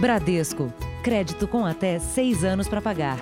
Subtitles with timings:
[0.00, 0.72] Bradesco.
[1.02, 3.18] Crédito com até seis anos para pagar.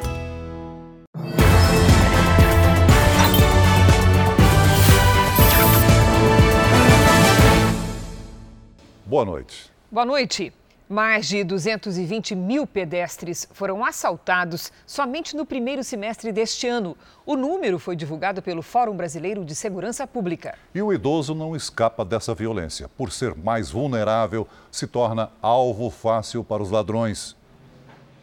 [9.07, 9.71] Boa noite.
[9.91, 10.53] Boa noite.
[10.89, 16.97] Mais de 220 mil pedestres foram assaltados somente no primeiro semestre deste ano.
[17.25, 20.57] O número foi divulgado pelo Fórum Brasileiro de Segurança Pública.
[20.73, 22.89] E o idoso não escapa dessa violência.
[22.89, 27.37] Por ser mais vulnerável, se torna alvo fácil para os ladrões.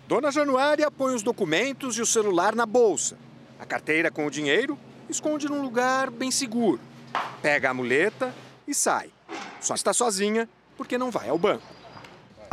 [0.08, 3.18] Dona Januária põe os documentos e o celular na bolsa.
[3.60, 6.80] A carteira com o dinheiro esconde num lugar bem seguro.
[7.42, 8.34] Pega a muleta
[8.66, 9.10] e sai.
[9.60, 11.73] Só está sozinha porque não vai ao banco.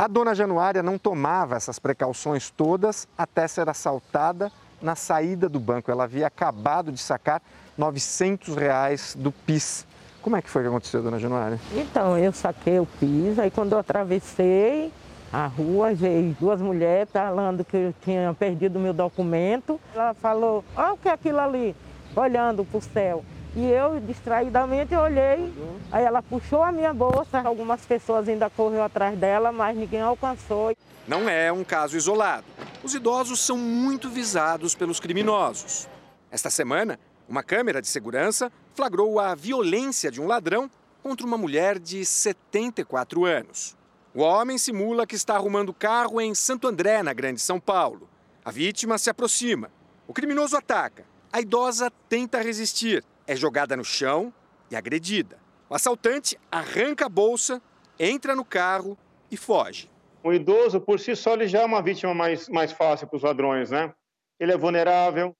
[0.01, 4.51] A dona Januária não tomava essas precauções todas até ser assaltada
[4.81, 5.91] na saída do banco.
[5.91, 7.39] Ela havia acabado de sacar
[7.77, 9.85] 900 reais do PIS.
[10.23, 11.59] Como é que foi que aconteceu, dona Januária?
[11.71, 14.91] Então, eu saquei o PIS, aí quando eu atravessei
[15.31, 19.79] a rua, veio duas mulheres falando que eu tinha perdido meu documento.
[19.93, 21.75] Ela falou, olha o que é aquilo ali,
[22.15, 23.23] olhando para o céu.
[23.53, 25.53] E eu, distraidamente, olhei,
[25.91, 30.73] aí ela puxou a minha bolsa, algumas pessoas ainda correram atrás dela, mas ninguém alcançou.
[31.05, 32.45] Não é um caso isolado.
[32.81, 35.85] Os idosos são muito visados pelos criminosos.
[36.31, 40.71] Esta semana, uma câmera de segurança flagrou a violência de um ladrão
[41.03, 43.75] contra uma mulher de 74 anos.
[44.15, 48.07] O homem simula que está arrumando carro em Santo André, na Grande São Paulo.
[48.45, 49.69] A vítima se aproxima.
[50.07, 51.03] O criminoso ataca.
[51.33, 54.33] A idosa tenta resistir é jogada no chão
[54.69, 55.37] e agredida.
[55.69, 57.61] O assaltante arranca a bolsa,
[57.97, 58.97] entra no carro
[59.31, 59.89] e foge.
[60.21, 63.23] O idoso, por si só, ele já é uma vítima mais, mais fácil para os
[63.23, 63.93] ladrões, né?
[64.37, 65.33] Ele é vulnerável,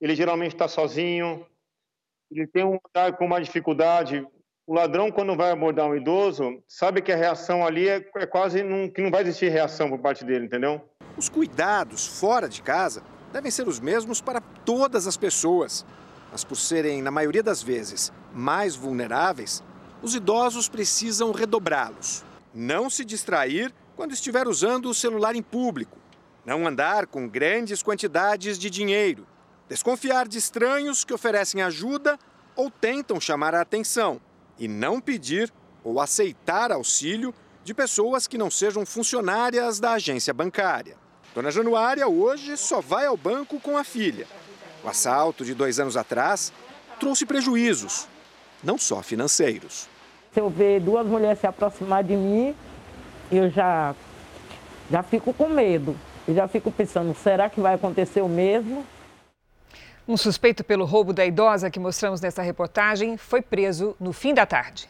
[0.00, 1.46] ele geralmente está sozinho,
[2.30, 4.26] ele tem um andar com uma dificuldade.
[4.66, 8.62] O ladrão, quando vai abordar um idoso, sabe que a reação ali é, é quase
[8.62, 10.80] num, que não vai existir reação por parte dele, entendeu?
[11.18, 15.84] Os cuidados fora de casa devem ser os mesmos para todas as pessoas
[16.36, 19.64] mas por serem, na maioria das vezes, mais vulneráveis,
[20.02, 22.22] os idosos precisam redobrá-los.
[22.54, 25.96] Não se distrair quando estiver usando o celular em público.
[26.44, 29.26] Não andar com grandes quantidades de dinheiro.
[29.66, 32.18] Desconfiar de estranhos que oferecem ajuda
[32.54, 34.20] ou tentam chamar a atenção.
[34.58, 35.50] E não pedir
[35.82, 37.32] ou aceitar auxílio
[37.64, 40.98] de pessoas que não sejam funcionárias da agência bancária.
[41.34, 44.26] Dona Januária hoje só vai ao banco com a filha
[44.86, 46.52] o assalto de dois anos atrás
[47.00, 48.06] trouxe prejuízos,
[48.62, 49.88] não só financeiros.
[50.32, 52.54] Se eu ver duas mulheres se aproximar de mim,
[53.30, 53.94] eu já,
[54.90, 55.96] já fico com medo.
[56.26, 58.86] Eu já fico pensando, será que vai acontecer o mesmo?
[60.08, 64.46] Um suspeito pelo roubo da idosa que mostramos nessa reportagem foi preso no fim da
[64.46, 64.88] tarde.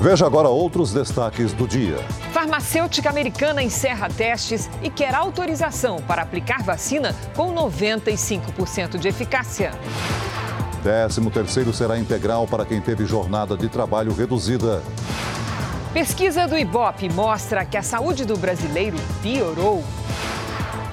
[0.00, 1.98] Veja agora outros destaques do dia.
[2.32, 9.72] Farmacêutica americana encerra testes e quer autorização para aplicar vacina com 95% de eficácia.
[10.82, 14.82] 13 terceiro será integral para quem teve jornada de trabalho reduzida.
[15.92, 19.84] Pesquisa do Ibope mostra que a saúde do brasileiro piorou.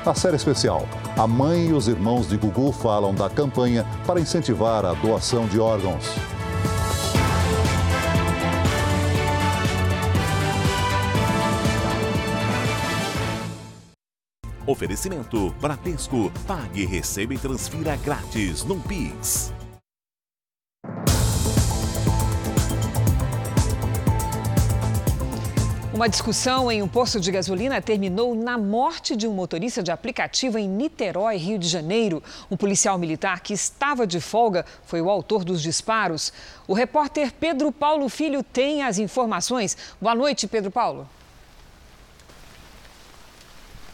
[0.06, 0.86] Na série especial,
[1.18, 5.62] a mãe e os irmãos de Gugu falam da campanha para incentivar a doação de
[5.62, 6.37] órgãos.
[14.68, 16.30] Oferecimento Bradesco.
[16.46, 19.54] Pague, receba e transfira grátis no Pix.
[25.94, 30.58] Uma discussão em um posto de gasolina terminou na morte de um motorista de aplicativo
[30.58, 32.22] em Niterói, Rio de Janeiro.
[32.52, 36.32] Um policial militar que estava de folga foi o autor dos disparos.
[36.68, 39.78] O repórter Pedro Paulo Filho tem as informações.
[40.00, 41.08] Boa noite, Pedro Paulo.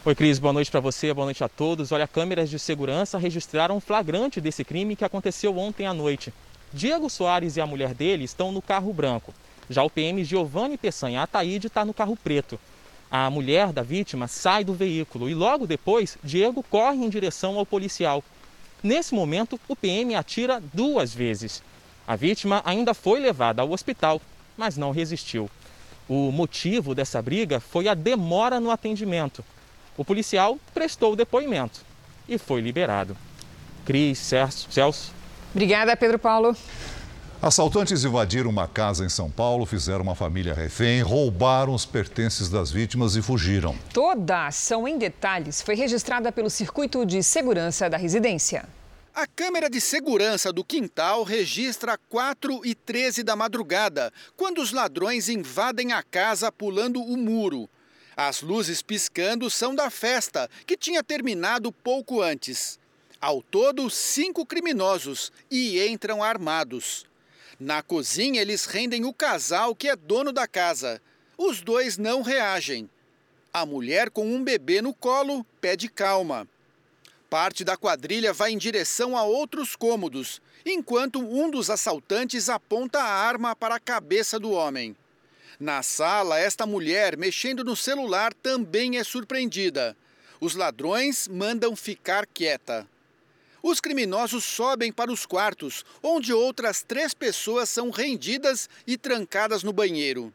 [0.06, 1.90] Oi, Cris, boa noite para você, boa noite a todos.
[1.90, 6.30] Olha, câmeras de segurança registraram um flagrante desse crime que aconteceu ontem à noite.
[6.74, 9.32] Diego Soares e a mulher dele estão no carro branco.
[9.70, 12.60] Já o PM Giovanni Peçanha Ataíde está no carro preto.
[13.10, 17.64] A mulher da vítima sai do veículo e logo depois Diego corre em direção ao
[17.64, 18.22] policial.
[18.82, 21.62] Nesse momento, o PM atira duas vezes.
[22.06, 24.20] A vítima ainda foi levada ao hospital,
[24.54, 25.48] mas não resistiu.
[26.06, 29.42] O motivo dessa briga foi a demora no atendimento.
[29.96, 31.80] O policial prestou o depoimento
[32.28, 33.16] e foi liberado.
[33.84, 35.12] Cris, Celso.
[35.52, 36.56] Obrigada, Pedro Paulo.
[37.40, 42.70] Assaltantes invadiram uma casa em São Paulo, fizeram uma família refém, roubaram os pertences das
[42.70, 43.76] vítimas e fugiram.
[43.92, 48.66] Toda a ação em detalhes foi registrada pelo Circuito de Segurança da Residência.
[49.14, 55.28] A câmera de segurança do quintal registra 4 e 13 da madrugada, quando os ladrões
[55.28, 57.68] invadem a casa pulando o muro.
[58.16, 62.78] As luzes piscando são da festa, que tinha terminado pouco antes.
[63.20, 67.06] Ao todo, cinco criminosos e entram armados.
[67.58, 71.00] Na cozinha, eles rendem o casal que é dono da casa.
[71.36, 72.88] Os dois não reagem.
[73.52, 76.46] A mulher, com um bebê no colo, pede calma.
[77.30, 83.08] Parte da quadrilha vai em direção a outros cômodos, enquanto um dos assaltantes aponta a
[83.08, 84.96] arma para a cabeça do homem.
[85.58, 89.96] Na sala, esta mulher, mexendo no celular, também é surpreendida.
[90.40, 92.86] Os ladrões mandam ficar quieta.
[93.62, 99.72] Os criminosos sobem para os quartos, onde outras três pessoas são rendidas e trancadas no
[99.72, 100.32] banheiro.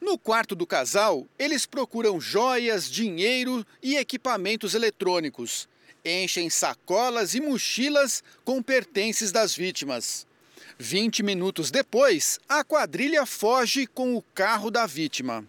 [0.00, 5.68] No quarto do casal, eles procuram joias, dinheiro e equipamentos eletrônicos.
[6.04, 10.26] Enchem sacolas e mochilas com pertences das vítimas.
[10.78, 15.44] 20 minutos depois, a quadrilha foge com o carro da vítima.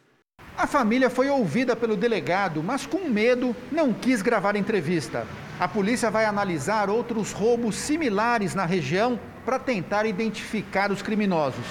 [0.57, 5.27] A família foi ouvida pelo delegado, mas com medo não quis gravar entrevista.
[5.59, 11.63] A polícia vai analisar outros roubos similares na região para tentar identificar os criminosos.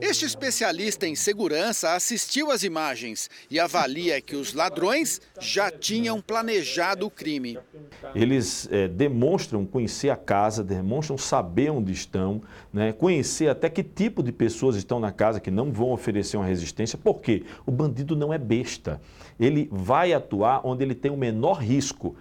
[0.00, 7.04] Este especialista em segurança assistiu às imagens e avalia que os ladrões já tinham planejado
[7.04, 7.58] o crime.
[8.14, 12.40] Eles é, demonstram conhecer a casa, demonstram saber onde estão,
[12.72, 16.46] né, conhecer até que tipo de pessoas estão na casa que não vão oferecer uma
[16.46, 19.02] resistência, porque o bandido não é besta.
[19.38, 22.16] Ele vai atuar onde ele tem o menor risco.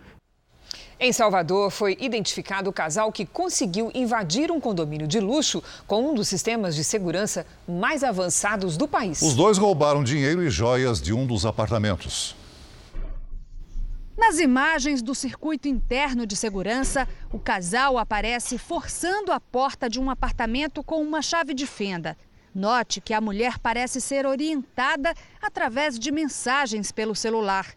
[1.00, 6.16] Em Salvador, foi identificado o casal que conseguiu invadir um condomínio de luxo com um
[6.16, 9.22] dos sistemas de segurança mais avançados do país.
[9.22, 12.36] Os dois roubaram dinheiro e joias de um dos apartamentos.
[14.18, 20.10] Nas imagens do circuito interno de segurança, o casal aparece forçando a porta de um
[20.10, 22.18] apartamento com uma chave de fenda.
[22.56, 27.68] Note que a mulher parece ser orientada através de mensagens pelo celular.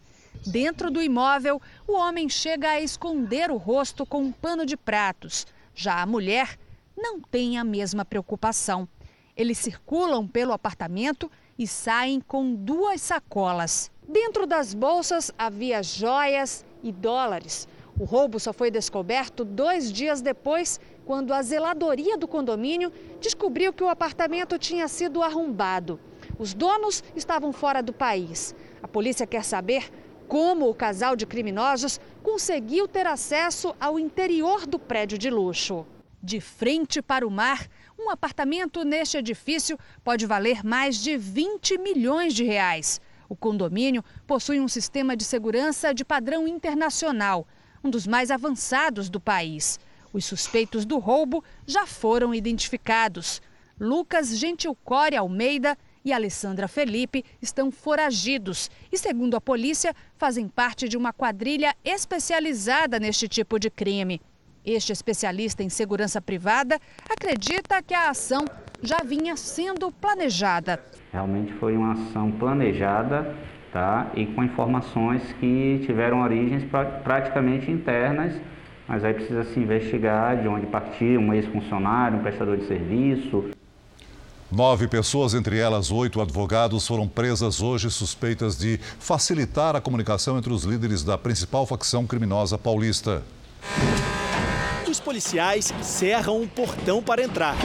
[0.46, 5.46] Dentro do imóvel, o homem chega a esconder o rosto com um pano de pratos.
[5.74, 6.58] Já a mulher
[6.96, 8.88] não tem a mesma preocupação.
[9.36, 13.90] Eles circulam pelo apartamento e saem com duas sacolas.
[14.08, 17.68] Dentro das bolsas havia joias e dólares.
[17.98, 22.90] O roubo só foi descoberto dois dias depois, quando a zeladoria do condomínio
[23.20, 26.00] descobriu que o apartamento tinha sido arrombado.
[26.38, 28.54] Os donos estavam fora do país.
[28.82, 29.90] A polícia quer saber
[30.30, 35.84] como o casal de criminosos conseguiu ter acesso ao interior do prédio de luxo.
[36.22, 37.66] De frente para o mar,
[37.98, 43.00] um apartamento neste edifício pode valer mais de 20 milhões de reais.
[43.28, 47.44] O condomínio possui um sistema de segurança de padrão internacional,
[47.82, 49.80] um dos mais avançados do país.
[50.12, 53.42] Os suspeitos do roubo já foram identificados.
[53.80, 60.96] Lucas Gentilcore Almeida e Alessandra Felipe estão foragidos e, segundo a polícia, fazem parte de
[60.96, 64.20] uma quadrilha especializada neste tipo de crime.
[64.64, 68.44] Este especialista em segurança privada acredita que a ação
[68.82, 70.82] já vinha sendo planejada.
[71.12, 73.34] Realmente foi uma ação planejada
[73.72, 74.10] tá?
[74.14, 76.62] e com informações que tiveram origens
[77.02, 78.38] praticamente internas,
[78.86, 83.50] mas aí precisa se investigar de onde partiu um ex-funcionário, um prestador de serviço.
[84.50, 90.52] Nove pessoas, entre elas oito advogados, foram presas hoje suspeitas de facilitar a comunicação entre
[90.52, 93.22] os líderes da principal facção criminosa paulista.
[94.88, 97.56] Os policiais cerram um portão para entrar.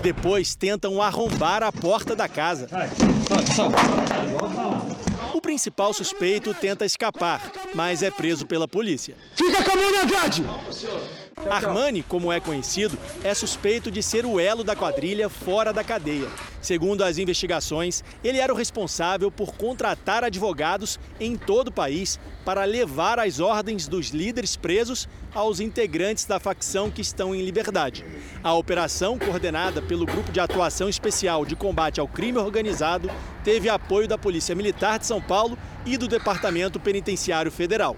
[0.00, 2.68] Depois tentam arrombar a porta da casa.
[5.34, 9.16] O principal suspeito tenta escapar, mas é preso pela polícia.
[9.34, 10.44] Fica com a mão na grade!
[11.50, 16.28] Armani, como é conhecido, é suspeito de ser o elo da quadrilha fora da cadeia.
[16.60, 22.64] Segundo as investigações, ele era o responsável por contratar advogados em todo o país para
[22.64, 28.04] levar as ordens dos líderes presos aos integrantes da facção que estão em liberdade.
[28.42, 33.10] A operação, coordenada pelo Grupo de Atuação Especial de Combate ao Crime Organizado,
[33.44, 37.96] teve apoio da Polícia Militar de São Paulo e do Departamento Penitenciário Federal.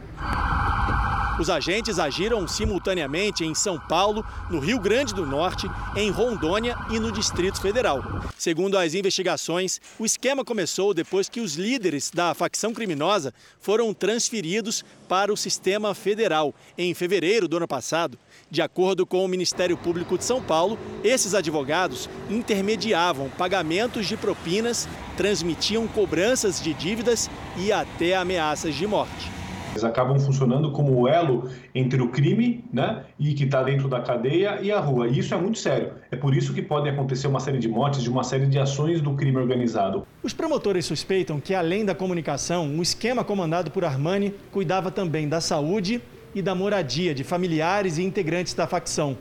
[1.39, 6.99] Os agentes agiram simultaneamente em São Paulo, no Rio Grande do Norte, em Rondônia e
[6.99, 8.03] no Distrito Federal.
[8.37, 14.85] Segundo as investigações, o esquema começou depois que os líderes da facção criminosa foram transferidos
[15.09, 18.19] para o sistema federal em fevereiro do ano passado.
[18.51, 24.89] De acordo com o Ministério Público de São Paulo, esses advogados intermediavam pagamentos de propinas,
[25.17, 29.31] transmitiam cobranças de dívidas e até ameaças de morte.
[29.73, 34.01] Eles acabam funcionando como o elo entre o crime, né, e que está dentro da
[34.01, 35.07] cadeia e a rua.
[35.09, 35.93] E isso é muito sério.
[36.11, 39.01] É por isso que podem acontecer uma série de mortes, de uma série de ações
[39.01, 40.07] do crime organizado.
[40.23, 45.41] Os promotores suspeitam que, além da comunicação, um esquema comandado por Armani cuidava também da
[45.41, 46.01] saúde
[46.35, 49.17] e da moradia de familiares e integrantes da facção.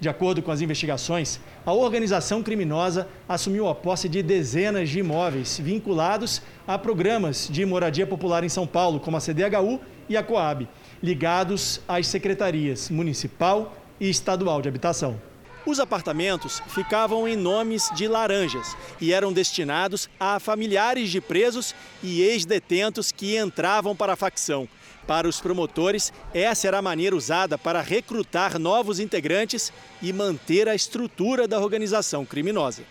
[0.00, 5.60] De acordo com as investigações, a organização criminosa assumiu a posse de dezenas de imóveis
[5.62, 9.78] vinculados a programas de moradia popular em São Paulo, como a CDHU
[10.08, 10.66] e a Coab,
[11.02, 15.20] ligados às secretarias municipal e estadual de habitação.
[15.66, 22.22] Os apartamentos ficavam em nomes de laranjas e eram destinados a familiares de presos e
[22.22, 24.66] ex-detentos que entravam para a facção.
[25.10, 30.74] Para os promotores, essa era a maneira usada para recrutar novos integrantes e manter a
[30.76, 32.84] estrutura da organização criminosa.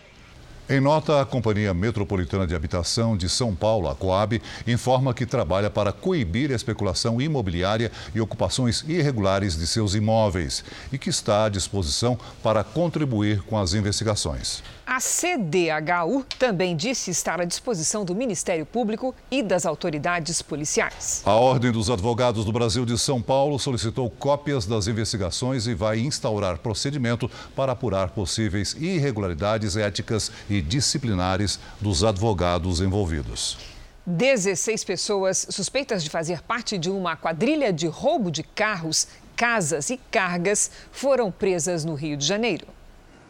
[0.68, 5.70] Em nota, a Companhia Metropolitana de Habitação de São Paulo, a Coab, informa que trabalha
[5.70, 10.62] para coibir a especulação imobiliária e ocupações irregulares de seus imóveis
[10.92, 14.62] e que está à disposição para contribuir com as investigações.
[14.92, 21.22] A CDHU também disse estar à disposição do Ministério Público e das autoridades policiais.
[21.24, 26.00] A Ordem dos Advogados do Brasil de São Paulo solicitou cópias das investigações e vai
[26.00, 33.58] instaurar procedimento para apurar possíveis irregularidades éticas e disciplinares dos advogados envolvidos.
[34.04, 39.06] 16 pessoas suspeitas de fazer parte de uma quadrilha de roubo de carros,
[39.36, 42.79] casas e cargas foram presas no Rio de Janeiro.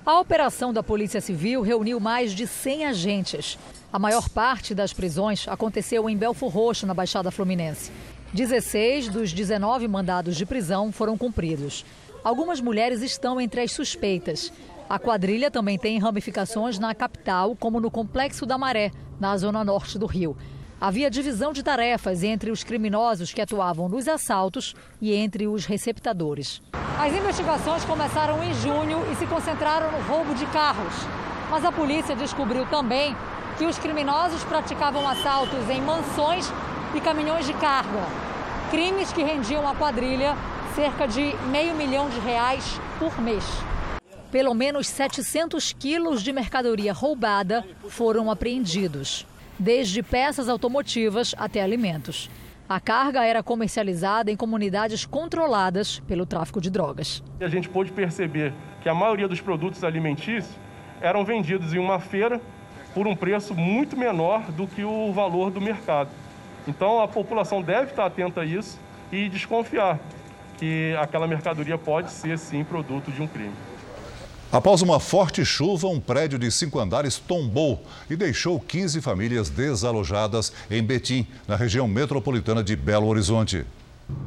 [0.04, 3.58] A operação da Polícia Civil reuniu mais de 100 agentes.
[3.92, 7.92] A maior parte das prisões aconteceu em Belfor Roxo, na Baixada Fluminense.
[8.32, 11.84] 16 dos 19 mandados de prisão foram cumpridos.
[12.24, 14.50] Algumas mulheres estão entre as suspeitas.
[14.88, 18.90] A quadrilha também tem ramificações na capital, como no Complexo da Maré,
[19.20, 20.34] na zona norte do Rio.
[20.80, 26.62] Havia divisão de tarefas entre os criminosos que atuavam nos assaltos e entre os receptadores.
[26.98, 30.94] As investigações começaram em junho e se concentraram no roubo de carros.
[31.50, 33.14] Mas a polícia descobriu também
[33.58, 36.50] que os criminosos praticavam assaltos em mansões
[36.94, 38.06] e caminhões de carga.
[38.70, 40.34] Crimes que rendiam à quadrilha
[40.74, 43.44] cerca de meio milhão de reais por mês.
[44.32, 49.26] Pelo menos 700 quilos de mercadoria roubada foram apreendidos
[49.60, 52.30] desde peças automotivas até alimentos.
[52.66, 57.22] A carga era comercializada em comunidades controladas pelo tráfico de drogas.
[57.40, 60.56] A gente pôde perceber que a maioria dos produtos alimentícios
[61.00, 62.40] eram vendidos em uma feira
[62.94, 66.08] por um preço muito menor do que o valor do mercado.
[66.66, 68.78] Então a população deve estar atenta a isso
[69.12, 69.98] e desconfiar
[70.58, 73.54] que aquela mercadoria pode ser sim produto de um crime.
[74.52, 80.52] Após uma forte chuva, um prédio de cinco andares tombou e deixou 15 famílias desalojadas
[80.68, 83.64] em Betim, na região metropolitana de Belo Horizonte.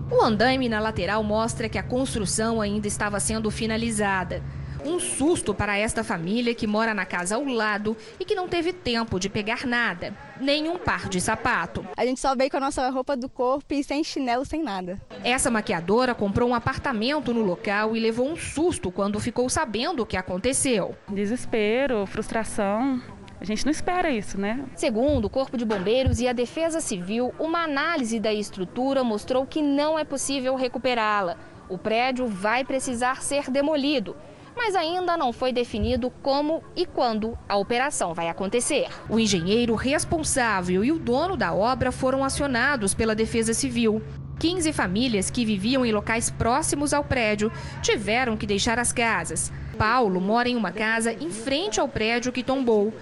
[0.10, 4.42] O andaime na lateral mostra que a construção ainda estava sendo finalizada.
[4.86, 8.74] Um susto para esta família que mora na casa ao lado e que não teve
[8.74, 11.88] tempo de pegar nada, nem um par de sapato.
[11.96, 15.00] A gente só veio com a nossa roupa do corpo e sem chinelo, sem nada.
[15.24, 20.06] Essa maquiadora comprou um apartamento no local e levou um susto quando ficou sabendo o
[20.06, 20.96] que aconteceu.
[21.08, 23.02] Desespero, frustração.
[23.40, 24.66] A gente não espera isso, né?
[24.76, 29.62] Segundo o Corpo de Bombeiros e a Defesa Civil, uma análise da estrutura mostrou que
[29.62, 31.38] não é possível recuperá-la.
[31.70, 34.16] O prédio vai precisar ser demolido
[34.56, 38.88] mas ainda não foi definido como e quando a operação vai acontecer.
[39.10, 44.02] O engenheiro responsável e o dono da obra foram acionados pela Defesa Civil.
[44.40, 49.52] 15 famílias que viviam em locais próximos ao prédio tiveram que deixar as casas.
[49.78, 52.94] Paulo mora em uma casa em frente ao prédio que tombou.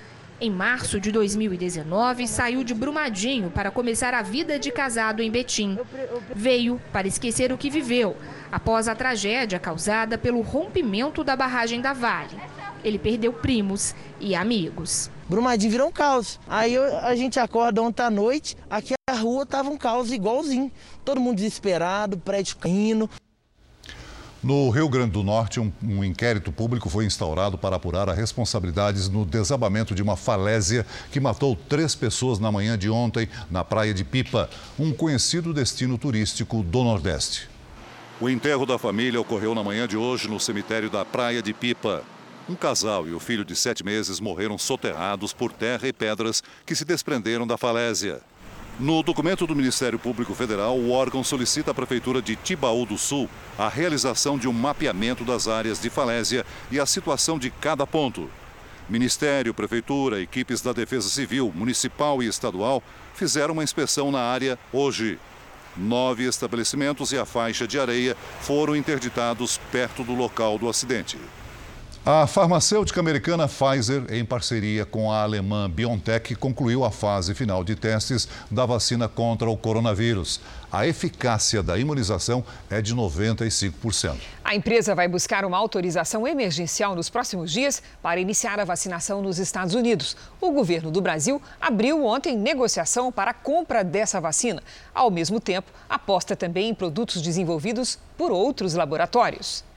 [0.43, 5.77] Em março de 2019, saiu de Brumadinho para começar a vida de casado em Betim.
[6.36, 8.17] Veio para esquecer o que viveu,
[8.51, 12.36] após a tragédia causada pelo rompimento da barragem da Vale.
[12.84, 15.10] Ele perdeu primos e amigos.
[15.29, 16.39] Brumadinho virou um caos.
[16.48, 20.72] Aí a gente acorda ontem à noite, aqui a rua tava um caos igualzinho.
[21.05, 23.10] Todo mundo desesperado, prédio caindo.
[24.43, 29.08] No Rio Grande do Norte, um, um, inquérito público foi instaurado para apurar as responsabilidades
[29.08, 33.93] no desabamento de uma falésia que matou três pessoas na manhã de ontem na Praia
[33.93, 37.48] de Pipa, um conhecido destino turístico do Nordeste.
[38.21, 42.03] O enterro da família ocorreu na manhã de hoje no cemitério da Praia de Pipa.
[42.47, 46.75] Um casal e o filho de sete meses morreram soterrados por terra e pedras que
[46.75, 48.21] se desprenderam da falésia.
[48.79, 53.27] No documento do Ministério Público Federal, o órgão solicita à Prefeitura de Tibaú do Sul
[53.57, 58.29] a realização de um mapeamento das áreas de falésia e a situação de cada ponto.
[58.87, 62.83] Ministério, Prefeitura, equipes da Defesa Civil, Municipal e Estadual
[63.15, 65.17] fizeram uma inspeção na área hoje.
[65.75, 71.17] Nove estabelecimentos e a faixa de areia foram interditados perto do local do acidente.
[72.03, 77.75] A farmacêutica americana Pfizer, em parceria com a alemã BioNTech, concluiu a fase final de
[77.75, 80.41] testes da vacina contra o coronavírus.
[80.72, 84.15] A eficácia da imunização é de 95%.
[84.43, 89.38] A empresa vai buscar uma autorização emergencial nos próximos dias para iniciar a vacinação nos
[89.38, 90.17] Estados Unidos.
[90.41, 94.63] O governo do Brasil abriu ontem negociação para a compra dessa vacina.
[94.91, 99.70] Ao mesmo tempo, aposta também em produtos desenvolvidos por outros laboratórios.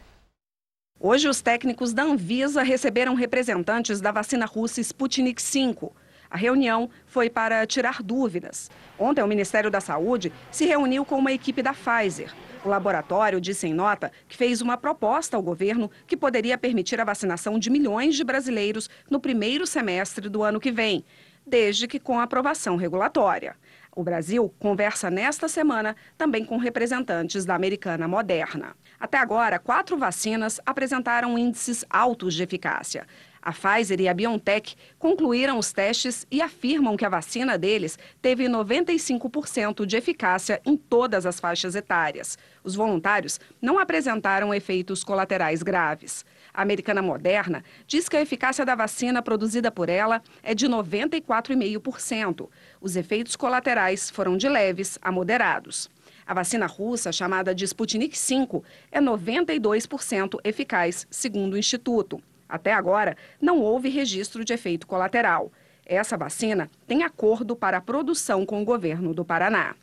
[1.06, 5.90] Hoje, os técnicos da Anvisa receberam representantes da vacina russa Sputnik V.
[6.30, 8.70] A reunião foi para tirar dúvidas.
[8.98, 12.32] Ontem, o Ministério da Saúde se reuniu com uma equipe da Pfizer.
[12.64, 17.04] O laboratório disse em nota que fez uma proposta ao governo que poderia permitir a
[17.04, 21.04] vacinação de milhões de brasileiros no primeiro semestre do ano que vem,
[21.46, 23.56] desde que com aprovação regulatória.
[23.96, 28.74] O Brasil conversa nesta semana também com representantes da americana Moderna.
[28.98, 33.06] Até agora, quatro vacinas apresentaram índices altos de eficácia.
[33.40, 38.46] A Pfizer e a BioNTech concluíram os testes e afirmam que a vacina deles teve
[38.48, 42.36] 95% de eficácia em todas as faixas etárias.
[42.64, 46.24] Os voluntários não apresentaram efeitos colaterais graves.
[46.54, 52.48] A americana Moderna diz que a eficácia da vacina produzida por ela é de 94,5%.
[52.80, 55.90] Os efeitos colaterais foram de leves a moderados.
[56.24, 62.22] A vacina russa, chamada de Sputnik V, é 92% eficaz, segundo o Instituto.
[62.48, 65.50] Até agora, não houve registro de efeito colateral.
[65.84, 69.74] Essa vacina tem acordo para a produção com o governo do Paraná.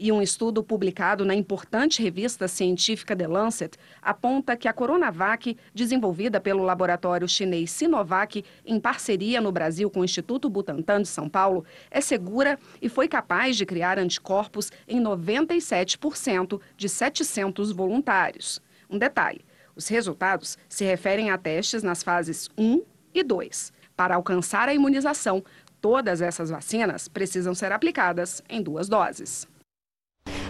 [0.00, 6.40] E um estudo publicado na importante revista científica The Lancet aponta que a Coronavac, desenvolvida
[6.40, 11.64] pelo laboratório chinês Sinovac, em parceria no Brasil com o Instituto Butantan de São Paulo,
[11.90, 18.62] é segura e foi capaz de criar anticorpos em 97% de 700 voluntários.
[18.88, 23.72] Um detalhe: os resultados se referem a testes nas fases 1 e 2.
[23.96, 25.42] Para alcançar a imunização,
[25.80, 29.57] todas essas vacinas precisam ser aplicadas em duas doses.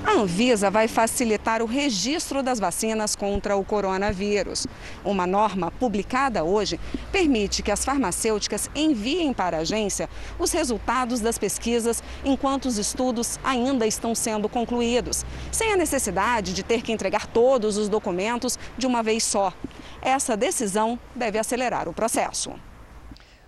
[0.05, 4.67] A Anvisa vai facilitar o registro das vacinas contra o coronavírus.
[5.05, 6.79] Uma norma publicada hoje
[7.11, 10.09] permite que as farmacêuticas enviem para a agência
[10.39, 16.63] os resultados das pesquisas enquanto os estudos ainda estão sendo concluídos, sem a necessidade de
[16.63, 19.53] ter que entregar todos os documentos de uma vez só.
[20.01, 22.53] Essa decisão deve acelerar o processo.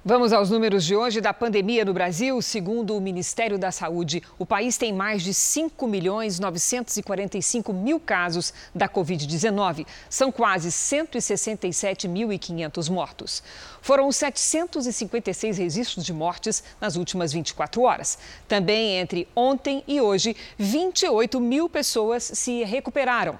[0.02, 2.40] Vamos aos números de hoje da pandemia no Brasil.
[2.40, 8.54] Segundo o Ministério da Saúde, o país tem mais de 5 milhões 945 mil casos
[8.74, 9.86] da Covid-19.
[10.08, 13.42] São quase 167.500 mortos.
[13.82, 18.18] Foram 756 registros de mortes nas últimas 24 horas.
[18.48, 23.38] Também entre ontem e hoje, 28 mil pessoas se recuperaram.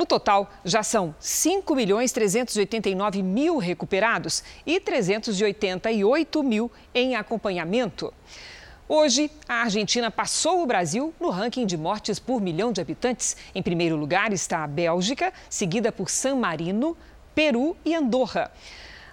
[0.00, 8.10] No total, já são 5 milhões 389 mil recuperados e 388 mil em acompanhamento.
[8.88, 13.36] Hoje, a Argentina passou o Brasil no ranking de mortes por milhão de habitantes.
[13.54, 16.96] Em primeiro lugar está a Bélgica, seguida por San Marino,
[17.34, 18.50] Peru e Andorra.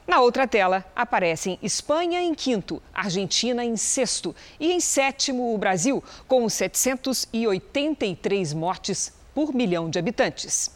[0.07, 6.01] Na outra tela aparecem Espanha em quinto, Argentina em sexto e em sétimo o Brasil,
[6.29, 10.71] com 783 mortes por milhão de habitantes.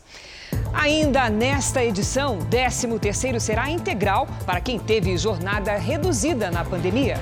[0.72, 7.18] Ainda nesta edição, 13º será integral para quem teve jornada reduzida na pandemia.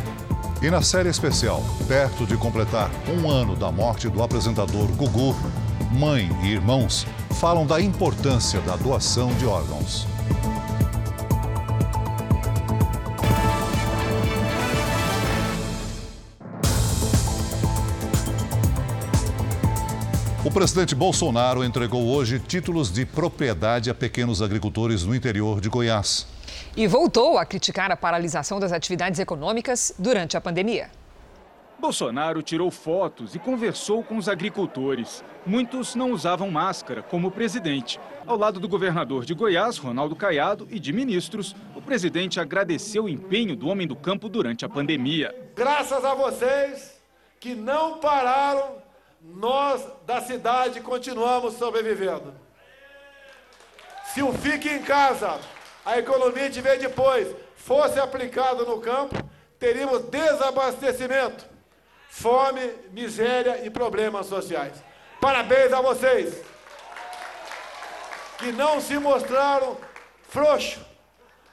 [0.62, 5.34] E na série especial, perto de completar um ano da morte do apresentador Gugu,
[5.94, 7.08] mãe e irmãos
[7.40, 10.06] falam da importância da doação de órgãos.
[20.50, 26.26] O presidente Bolsonaro entregou hoje títulos de propriedade a pequenos agricultores no interior de Goiás.
[26.76, 30.90] E voltou a criticar a paralisação das atividades econômicas durante a pandemia.
[31.80, 35.24] Bolsonaro tirou fotos e conversou com os agricultores.
[35.46, 38.00] Muitos não usavam máscara, como o presidente.
[38.26, 43.10] Ao lado do governador de Goiás, Ronaldo Caiado, e de ministros, o presidente agradeceu o
[43.10, 45.32] empenho do homem do campo durante a pandemia.
[45.56, 47.00] Graças a vocês
[47.40, 48.89] que não pararam
[49.22, 52.34] nós da cidade continuamos sobrevivendo.
[54.14, 55.40] Se o fique em casa,
[55.86, 59.16] a economia de ver depois, fosse aplicado no campo,
[59.60, 61.46] teríamos desabastecimento,
[62.10, 64.84] fome, miséria e problemas sociais.
[65.22, 66.42] Parabéns a vocês
[68.38, 69.78] que não se mostraram
[70.24, 70.82] frouxos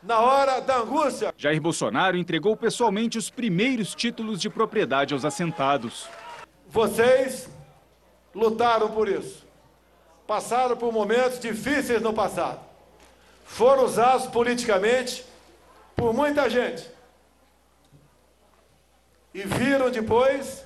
[0.03, 1.35] na hora da angústia.
[1.37, 6.09] Jair Bolsonaro entregou pessoalmente os primeiros títulos de propriedade aos assentados.
[6.69, 7.49] Vocês
[8.37, 9.45] lutaram por isso.
[10.27, 12.61] Passaram por momentos difíceis no passado.
[13.47, 15.25] Foram usados politicamente
[15.95, 16.87] por muita gente.
[19.33, 20.65] E viram depois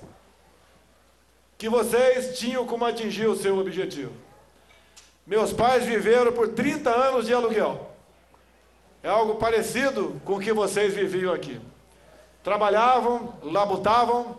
[1.57, 4.13] que vocês tinham como atingir o seu objetivo.
[5.27, 7.89] Meus pais viveram por 30 anos de aluguel.
[9.03, 11.61] É algo parecido com o que vocês viviam aqui.
[12.43, 14.39] Trabalhavam, labutavam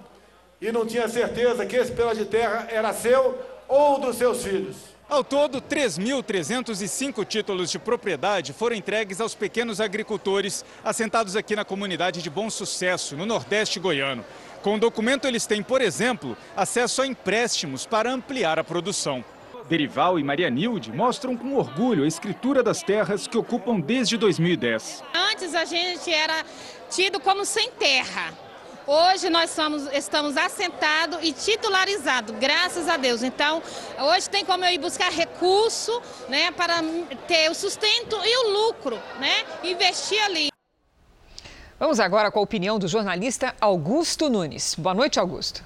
[0.61, 4.75] e não tinha certeza que esse pedaço de terra era seu ou dos seus filhos.
[5.09, 12.21] Ao todo, 3.305 títulos de propriedade foram entregues aos pequenos agricultores assentados aqui na comunidade
[12.21, 14.23] de Bom Sucesso, no Nordeste goiano.
[14.61, 19.25] Com o documento, eles têm, por exemplo, acesso a empréstimos para ampliar a produção.
[19.67, 25.03] Derival e Maria Nilde mostram com orgulho a escritura das terras que ocupam desde 2010.
[25.31, 26.45] Antes a gente era
[26.89, 28.50] tido como sem terra.
[28.87, 33.21] Hoje nós somos, estamos assentados e titularizados, graças a Deus.
[33.21, 33.61] Então,
[33.99, 36.81] hoje tem como eu ir buscar recurso né, para
[37.27, 39.45] ter o sustento e o lucro, né?
[39.63, 40.49] Investir ali.
[41.79, 44.75] Vamos agora com a opinião do jornalista Augusto Nunes.
[44.75, 45.63] Boa noite, Augusto.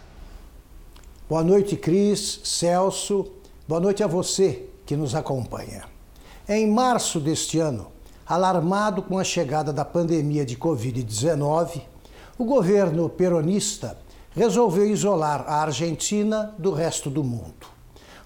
[1.30, 3.32] Boa noite, Cris, Celso.
[3.67, 5.86] Boa noite a você que nos acompanha.
[6.47, 7.91] Em março deste ano,
[8.25, 11.82] alarmado com a chegada da pandemia de Covid-19,
[12.38, 13.98] o governo peronista
[14.32, 17.67] resolveu isolar a Argentina do resto do mundo.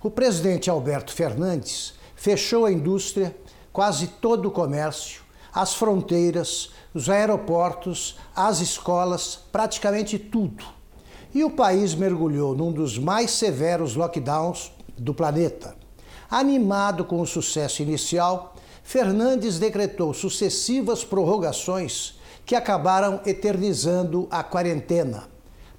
[0.01, 3.35] O presidente Alberto Fernandes fechou a indústria,
[3.71, 5.21] quase todo o comércio,
[5.53, 10.65] as fronteiras, os aeroportos, as escolas, praticamente tudo.
[11.33, 15.75] E o país mergulhou num dos mais severos lockdowns do planeta.
[16.31, 22.18] Animado com o sucesso inicial, Fernandes decretou sucessivas prorrogações
[22.49, 25.29] que acabaram eternizando a quarentena.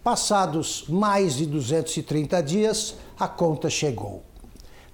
[0.04, 4.22] Passados mais de 230 dias, a conta chegou.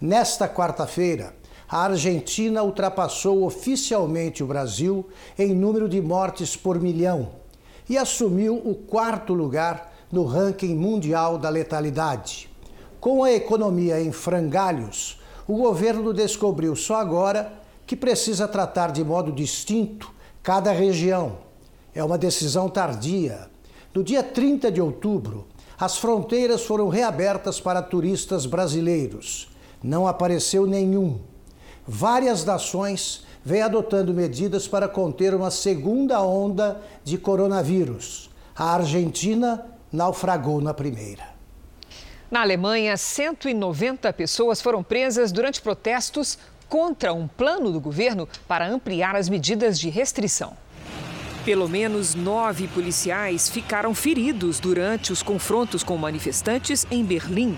[0.01, 1.37] Nesta quarta-feira,
[1.69, 5.07] a Argentina ultrapassou oficialmente o Brasil
[5.39, 7.33] em número de mortes por milhão
[7.87, 12.49] e assumiu o quarto lugar no ranking mundial da letalidade.
[12.99, 17.53] Com a economia em frangalhos, o governo descobriu só agora
[17.87, 20.11] que precisa tratar de modo distinto
[20.43, 21.45] cada região.
[21.97, 23.51] É uma decisão tardia.
[23.93, 29.49] No dia 30 de outubro, as fronteiras foram reabertas para turistas brasileiros.
[29.83, 31.19] Não apareceu nenhum
[31.87, 38.29] várias nações vêm adotando medidas para conter uma segunda onda de coronavírus.
[38.57, 41.37] A Argentina naufragou na primeira.
[42.29, 46.37] Na Alemanha, 190 pessoas foram presas durante protestos
[46.69, 50.57] contra um plano do governo para ampliar as medidas de restrição.
[51.47, 57.57] Pelo menos nove policiais ficaram feridos durante os confrontos com manifestantes em Berlim.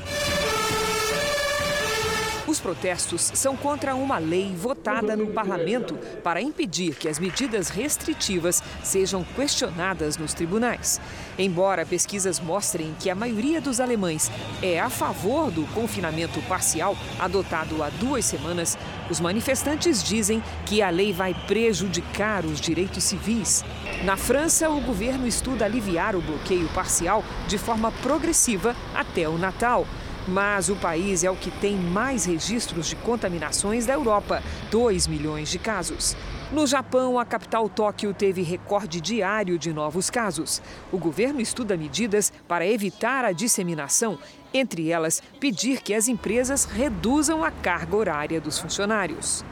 [2.59, 5.95] Os protestos são contra uma lei votada no parlamento
[6.25, 11.01] para impedir que as medidas restritivas sejam questionadas nos tribunais.
[11.39, 14.29] Embora pesquisas mostrem que a maioria dos alemães
[14.61, 18.77] é a favor do confinamento parcial adotado há duas semanas,
[19.09, 23.65] os manifestantes dizem que a lei vai prejudicar os direitos civis.
[24.03, 29.87] Na França, o governo estuda aliviar o bloqueio parcial de forma progressiva até o Natal.
[30.29, 35.49] Mas o país é o que tem mais registros de contaminações da Europa 2 milhões
[35.49, 36.15] de casos.
[36.53, 40.61] No Japão, a capital Tóquio teve recorde diário de novos casos.
[40.93, 44.19] O governo estuda medidas para evitar a disseminação,
[44.53, 49.43] entre elas, pedir que as empresas reduzam a carga horária dos funcionários.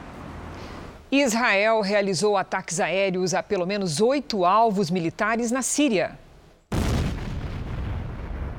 [1.11, 6.19] Israel realizou ataques aéreos a pelo menos oito alvos militares na Síria.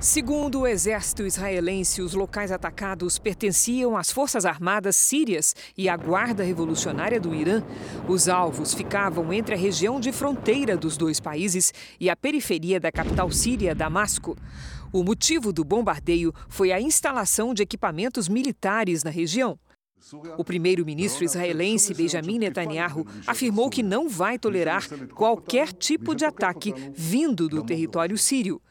[0.01, 6.45] Segundo o exército israelense, os locais atacados pertenciam às Forças Armadas sírias e à Guarda
[6.45, 7.65] Revolucionária do Irã.
[8.07, 12.93] Os alvos ficavam entre a região de fronteira dos dois países e a periferia da
[12.93, 14.37] capital síria, Damasco.
[14.93, 19.59] O motivo do bombardeio foi a instalação de equipamentos militares na região.
[20.37, 27.49] O primeiro-ministro israelense Benjamin Netanyahu afirmou que não vai tolerar qualquer tipo de ataque vindo
[27.49, 28.63] do território sírio.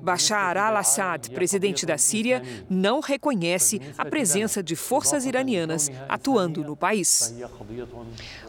[0.00, 7.34] Bashar al-Assad, presidente da Síria, não reconhece a presença de forças iranianas atuando no país.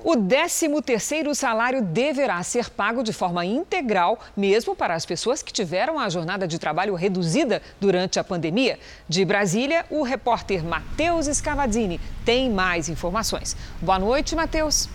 [0.04, 6.00] O 13º salário deverá ser pago de forma integral, mesmo para as pessoas que tiveram
[6.00, 8.80] a jornada de trabalho reduzida durante a pandemia.
[9.10, 13.58] De Brasília, o repórter Matheus Scavadini tem mais informações.
[13.82, 14.88] Boa noite, Matheus.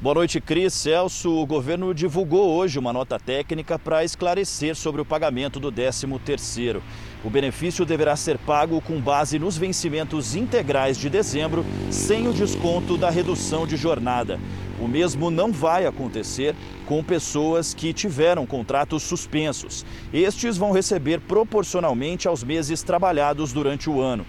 [0.00, 0.74] Boa noite, Cris.
[0.74, 6.80] Celso, o governo divulgou hoje uma nota técnica para esclarecer sobre o pagamento do 13º.
[7.24, 12.96] O benefício deverá ser pago com base nos vencimentos integrais de dezembro, sem o desconto
[12.96, 14.38] da redução de jornada.
[14.80, 16.54] O mesmo não vai acontecer
[16.86, 19.84] com pessoas que tiveram contratos suspensos.
[20.12, 24.24] Estes vão receber proporcionalmente aos meses trabalhados durante o ano.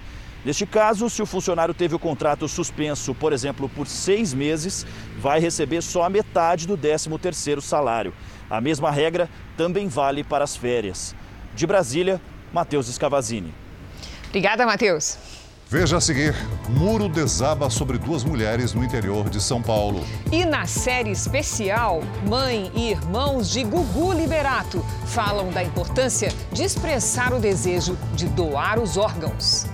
[0.49, 4.83] Neste caso, se o funcionário teve o contrato suspenso, por exemplo, por seis meses,
[5.19, 8.15] vai receber só a metade do 13º salário.
[8.49, 11.13] A mesma regra também vale para as férias.
[11.53, 12.19] De Brasília,
[12.51, 13.53] Matheus Escavazini.
[14.29, 15.19] Obrigada, Matheus.
[15.67, 16.33] Veja a seguir:
[16.67, 20.03] muro desaba sobre duas mulheres no interior de São Paulo.
[20.31, 27.33] E na série especial, mãe e irmãos de Gugu Liberato falam da importância de expressar
[27.33, 29.67] o desejo de doar os órgãos.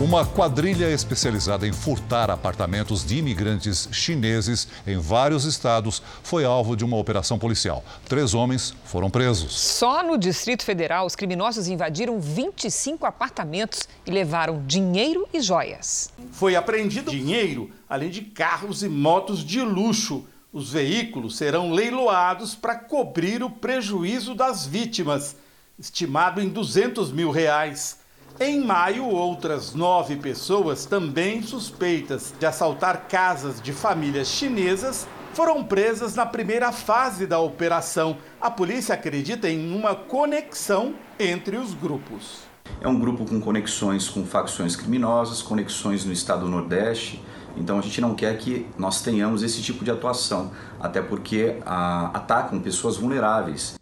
[0.00, 6.86] Uma quadrilha especializada em furtar apartamentos de imigrantes chineses em vários estados foi alvo de
[6.86, 7.84] uma operação policial.
[8.08, 9.52] Três homens foram presos.
[9.60, 16.10] Só no Distrito Federal, os criminosos invadiram 25 apartamentos e levaram dinheiro e joias.
[16.32, 20.24] Foi apreendido dinheiro, além de carros e motos de luxo.
[20.50, 25.36] Os veículos serão leiloados para cobrir o prejuízo das vítimas,
[25.78, 27.99] estimado em 200 mil reais.
[28.42, 36.14] Em maio, outras nove pessoas, também suspeitas de assaltar casas de famílias chinesas, foram presas
[36.14, 38.16] na primeira fase da operação.
[38.40, 42.38] A polícia acredita em uma conexão entre os grupos.
[42.80, 47.22] É um grupo com conexões com facções criminosas, conexões no estado do Nordeste.
[47.58, 50.50] Então a gente não quer que nós tenhamos esse tipo de atuação,
[50.80, 53.79] até porque a, atacam pessoas vulneráveis.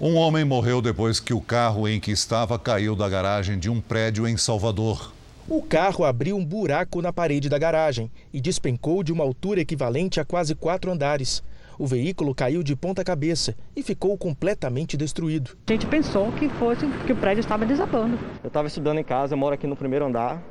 [0.00, 3.80] Um homem morreu depois que o carro em que estava caiu da garagem de um
[3.80, 5.12] prédio em Salvador.
[5.48, 10.18] O carro abriu um buraco na parede da garagem e despencou de uma altura equivalente
[10.18, 11.44] a quase quatro andares.
[11.78, 15.56] O veículo caiu de ponta cabeça e ficou completamente destruído.
[15.68, 18.18] A gente pensou que fosse que o prédio estava desabando.
[18.42, 20.42] Eu estava estudando em casa, eu moro aqui no primeiro andar.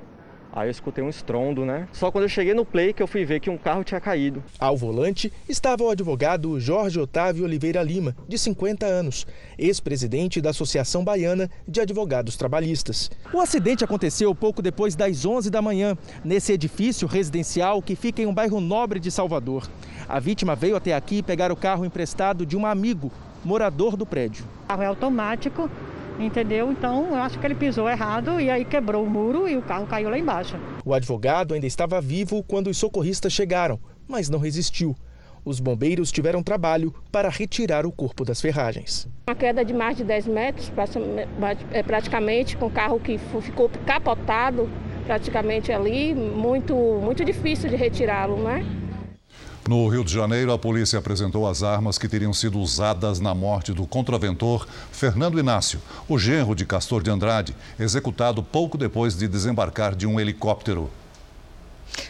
[0.55, 1.87] Aí eu escutei um estrondo, né?
[1.91, 4.43] Só quando eu cheguei no play que eu fui ver que um carro tinha caído.
[4.59, 9.25] Ao volante estava o advogado Jorge Otávio Oliveira Lima, de 50 anos,
[9.57, 13.09] ex-presidente da Associação Baiana de Advogados Trabalhistas.
[13.33, 18.27] O acidente aconteceu pouco depois das 11 da manhã, nesse edifício residencial que fica em
[18.27, 19.67] um bairro nobre de Salvador.
[20.07, 23.11] A vítima veio até aqui pegar o carro emprestado de um amigo,
[23.43, 24.45] morador do prédio.
[24.65, 25.67] O carro é automático,
[26.19, 26.71] entendeu?
[26.71, 29.87] Então eu acho que ele pisou errado e aí quebrou o muro e o carro
[29.87, 30.55] caiu lá embaixo.
[30.85, 34.95] O advogado ainda estava vivo quando os socorristas chegaram, mas não resistiu.
[35.45, 39.07] Os bombeiros tiveram trabalho para retirar o corpo das ferragens.
[39.27, 40.71] Uma queda de mais de 10 metros,
[41.71, 44.69] é, praticamente, com o carro que ficou capotado
[45.05, 48.65] praticamente ali, muito, muito difícil de retirá-lo, né?
[49.65, 53.71] No Rio de Janeiro, a polícia apresentou as armas que teriam sido usadas na morte
[53.71, 59.95] do contraventor Fernando Inácio, o genro de Castor de Andrade, executado pouco depois de desembarcar
[59.95, 60.91] de um helicóptero.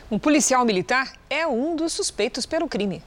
[0.09, 3.03] Um policial militar é um dos suspeitos pelo crime.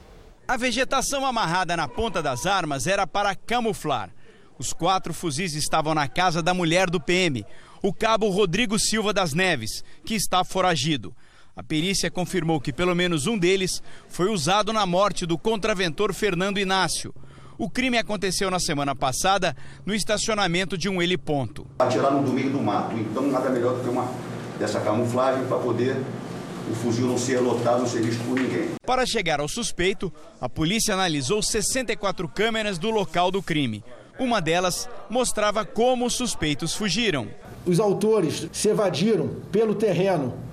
[0.47, 4.09] A vegetação amarrada na ponta das armas era para camuflar.
[4.57, 7.45] Os quatro fuzis estavam na casa da mulher do PM,
[7.81, 11.13] o cabo Rodrigo Silva das Neves, que está foragido.
[11.57, 16.59] A perícia confirmou que pelo menos um deles foi usado na morte do contraventor Fernando
[16.59, 17.11] Inácio.
[17.57, 21.65] O crime aconteceu na semana passada no estacionamento de um heliponto.
[21.79, 24.07] Atiraram no meio do mato, então nada melhor do que uma
[24.59, 25.97] dessa camuflagem para poder
[26.69, 28.75] o fuzil não ser lotado, não ser visto por ninguém.
[28.85, 33.83] Para chegar ao suspeito, a polícia analisou 64 câmeras do local do crime.
[34.19, 37.27] Uma delas mostrava como os suspeitos fugiram.
[37.65, 40.45] Os autores se evadiram pelo terreno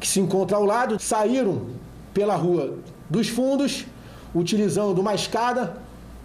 [0.00, 1.66] que se encontra ao lado, saíram
[2.12, 2.78] pela rua
[3.08, 3.86] dos fundos,
[4.34, 5.80] utilizando uma escada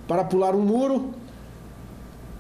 [0.08, 1.14] para pular um muro,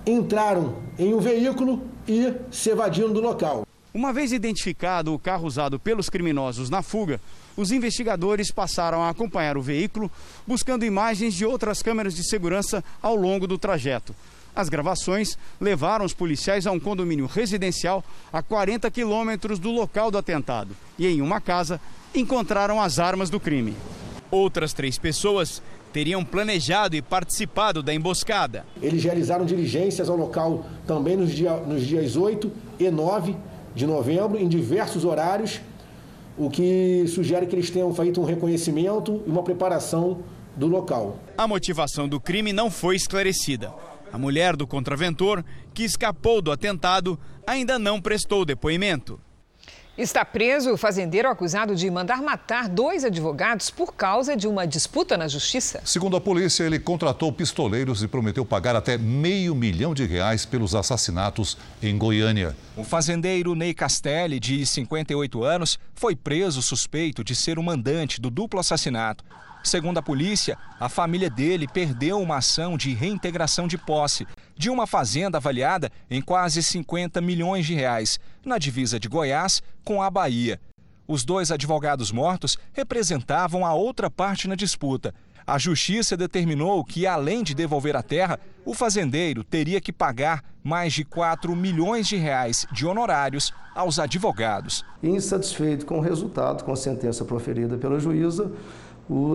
[0.05, 3.65] entraram em um veículo e se evadiram do local.
[3.93, 7.19] Uma vez identificado o carro usado pelos criminosos na fuga,
[7.57, 10.09] os investigadores passaram a acompanhar o veículo,
[10.47, 14.15] buscando imagens de outras câmeras de segurança ao longo do trajeto.
[14.55, 20.17] As gravações levaram os policiais a um condomínio residencial a 40 quilômetros do local do
[20.17, 21.79] atentado e, em uma casa,
[22.13, 23.75] encontraram as armas do crime.
[24.29, 25.61] Outras três pessoas
[25.91, 28.65] teriam planejado e participado da emboscada.
[28.81, 33.35] Eles realizaram diligências ao local também nos, dia, nos dias 8 e 9
[33.75, 35.61] de novembro, em diversos horários,
[36.37, 40.19] o que sugere que eles tenham feito um reconhecimento e uma preparação
[40.55, 41.17] do local.
[41.37, 43.73] A motivação do crime não foi esclarecida.
[44.11, 45.43] A mulher do contraventor,
[45.73, 49.19] que escapou do atentado, ainda não prestou depoimento.
[49.97, 55.17] Está preso o fazendeiro acusado de mandar matar dois advogados por causa de uma disputa
[55.17, 55.81] na justiça.
[55.83, 60.73] Segundo a polícia, ele contratou pistoleiros e prometeu pagar até meio milhão de reais pelos
[60.73, 62.55] assassinatos em Goiânia.
[62.77, 68.29] O fazendeiro Ney Castelli, de 58 anos, foi preso suspeito de ser o mandante do
[68.29, 69.25] duplo assassinato.
[69.63, 74.25] Segundo a polícia, a família dele perdeu uma ação de reintegração de posse
[74.57, 80.01] de uma fazenda avaliada em quase 50 milhões de reais, na divisa de Goiás com
[80.01, 80.59] a Bahia.
[81.07, 85.13] Os dois advogados mortos representavam a outra parte na disputa.
[85.45, 90.93] A justiça determinou que, além de devolver a terra, o fazendeiro teria que pagar mais
[90.93, 94.85] de 4 milhões de reais de honorários aos advogados.
[95.01, 98.51] Insatisfeito com o resultado, com a sentença proferida pela juíza,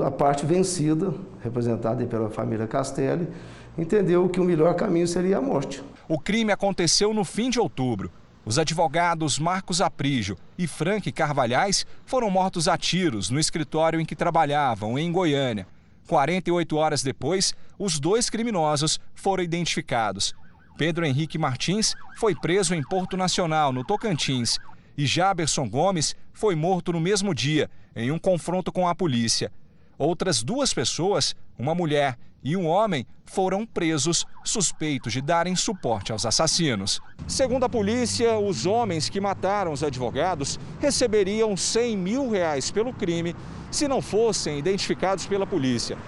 [0.04, 3.28] a parte vencida, representada pela família Castelli,
[3.76, 5.82] entendeu que o melhor caminho seria a morte.
[6.08, 8.10] O crime aconteceu no fim de outubro.
[8.44, 14.14] Os advogados Marcos Aprígio e Frank Carvalhais foram mortos a tiros no escritório em que
[14.14, 15.66] trabalhavam, em Goiânia.
[16.06, 20.32] 48 horas depois, os dois criminosos foram identificados.
[20.78, 24.58] Pedro Henrique Martins foi preso em Porto Nacional, no Tocantins,
[24.96, 29.52] e Jaberson Gomes foi morto no mesmo dia, em um confronto com a polícia.
[29.98, 36.24] Outras duas pessoas, uma mulher e um homem, foram presos suspeitos de darem suporte aos
[36.24, 37.00] assassinos.
[37.26, 43.34] Segundo a polícia, os homens que mataram os advogados receberiam 100 mil reais pelo crime
[43.70, 45.98] se não fossem identificados pela polícia.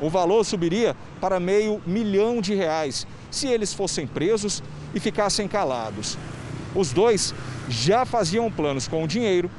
[0.00, 4.62] O valor subiria para meio milhão de reais se eles fossem presos
[4.94, 6.18] e ficassem calados.
[6.74, 7.34] Os dois
[7.68, 9.50] já faziam planos com o dinheiro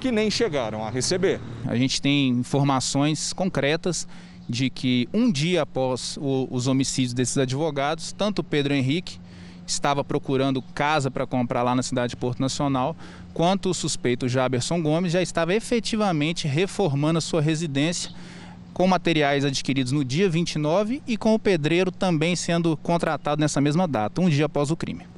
[0.00, 1.40] que nem chegaram a receber.
[1.66, 4.06] A gente tem informações concretas
[4.48, 9.18] de que um dia após o, os homicídios desses advogados, tanto Pedro Henrique
[9.66, 12.96] estava procurando casa para comprar lá na cidade de Porto Nacional,
[13.34, 18.12] quanto o suspeito Jaberson Gomes já estava efetivamente reformando a sua residência
[18.72, 23.88] com materiais adquiridos no dia 29 e com o pedreiro também sendo contratado nessa mesma
[23.88, 25.15] data, um dia após o crime.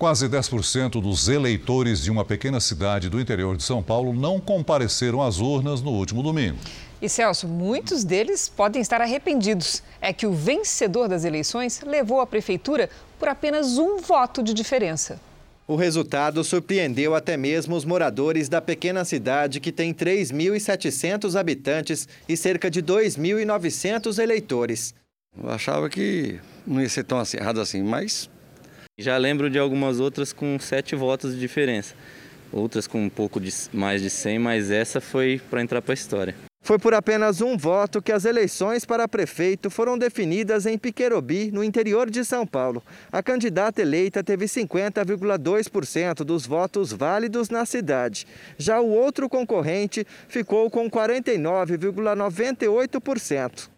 [0.00, 5.20] Quase 10% dos eleitores de uma pequena cidade do interior de São Paulo não compareceram
[5.20, 6.56] às urnas no último domingo.
[7.02, 9.82] E Celso, muitos deles podem estar arrependidos.
[10.00, 15.20] É que o vencedor das eleições levou a prefeitura por apenas um voto de diferença.
[15.68, 22.38] O resultado surpreendeu até mesmo os moradores da pequena cidade que tem 3.700 habitantes e
[22.38, 24.94] cerca de 2.900 eleitores.
[25.36, 28.30] Eu achava que não ia ser tão acirrado assim, mas
[29.00, 31.94] já lembro de algumas outras com sete votos de diferença,
[32.52, 35.94] outras com um pouco de, mais de 100, mas essa foi para entrar para a
[35.94, 36.34] história.
[36.62, 41.64] Foi por apenas um voto que as eleições para prefeito foram definidas em Piquerobi, no
[41.64, 42.82] interior de São Paulo.
[43.10, 48.26] A candidata eleita teve 50,2% dos votos válidos na cidade.
[48.58, 53.70] Já o outro concorrente ficou com 49,98%.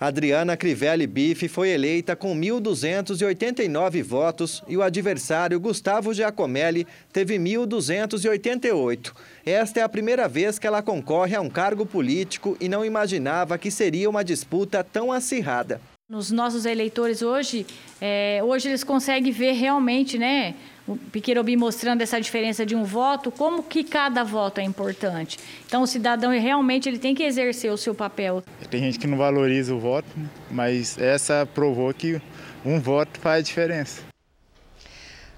[0.00, 9.12] Adriana Crivelli Bife foi eleita com 1.289 votos e o adversário Gustavo Giacomelli teve 1.288.
[9.44, 13.58] Esta é a primeira vez que ela concorre a um cargo político e não imaginava
[13.58, 15.80] que seria uma disputa tão acirrada.
[16.08, 17.66] Nos nossos eleitores hoje,
[18.00, 20.54] é, hoje eles conseguem ver realmente, né,
[20.88, 25.38] o Piquerobi mostrando essa diferença de um voto, como que cada voto é importante.
[25.66, 28.42] Então, o cidadão realmente ele tem que exercer o seu papel.
[28.70, 30.26] Tem gente que não valoriza o voto, né?
[30.50, 32.20] mas essa provou que
[32.64, 34.08] um voto faz diferença.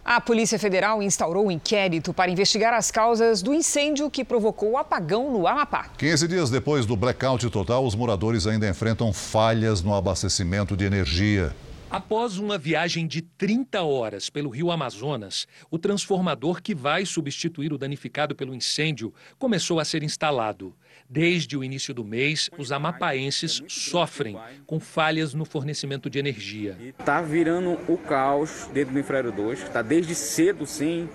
[0.04, 4.78] A Polícia Federal instaurou um inquérito para investigar as causas do incêndio que provocou o
[4.78, 5.88] apagão no Amapá.
[5.98, 11.54] 15 dias depois do blackout total, os moradores ainda enfrentam falhas no abastecimento de energia.
[11.90, 17.78] Após uma viagem de 30 horas pelo rio Amazonas, o transformador que vai substituir o
[17.78, 20.72] danificado pelo incêndio começou a ser instalado.
[21.08, 26.78] Desde o início do mês, os amapaenses sofrem com falhas no fornecimento de energia.
[26.96, 31.08] Está virando o caos dentro do Infraero 2, está desde cedo sem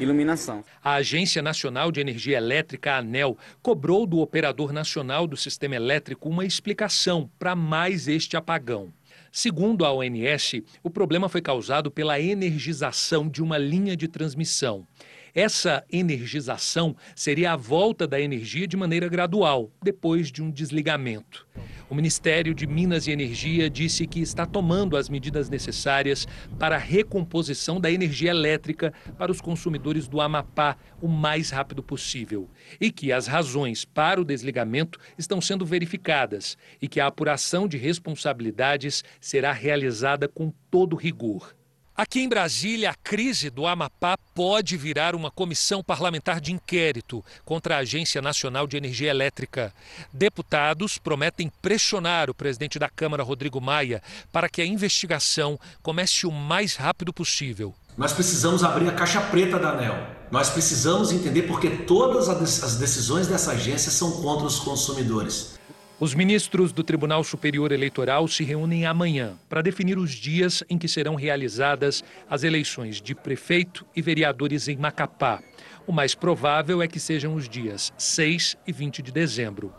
[0.00, 0.64] iluminação.
[0.82, 6.44] A Agência Nacional de Energia Elétrica, ANEL, cobrou do Operador Nacional do Sistema Elétrico uma
[6.44, 8.92] explicação para mais este apagão.
[9.32, 14.86] Segundo a ONS, o problema foi causado pela energização de uma linha de transmissão.
[15.34, 21.46] Essa energização seria a volta da energia de maneira gradual, depois de um desligamento.
[21.88, 26.26] O Ministério de Minas e Energia disse que está tomando as medidas necessárias
[26.58, 32.48] para a recomposição da energia elétrica para os consumidores do Amapá o mais rápido possível
[32.80, 37.76] e que as razões para o desligamento estão sendo verificadas e que a apuração de
[37.76, 41.59] responsabilidades será realizada com todo rigor.
[42.00, 47.76] Aqui em Brasília, a crise do Amapá pode virar uma comissão parlamentar de inquérito contra
[47.76, 49.70] a Agência Nacional de Energia Elétrica.
[50.10, 56.32] Deputados prometem pressionar o presidente da Câmara, Rodrigo Maia, para que a investigação comece o
[56.32, 57.74] mais rápido possível.
[57.98, 60.06] Nós precisamos abrir a caixa preta da ANEL.
[60.30, 65.59] Nós precisamos entender porque todas as decisões dessa agência são contra os consumidores.
[66.00, 70.88] Os ministros do Tribunal Superior Eleitoral se reúnem amanhã para definir os dias em que
[70.88, 75.42] serão realizadas as eleições de prefeito e vereadores em Macapá.
[75.86, 79.74] O mais provável é que sejam os dias 6 e 20 de dezembro.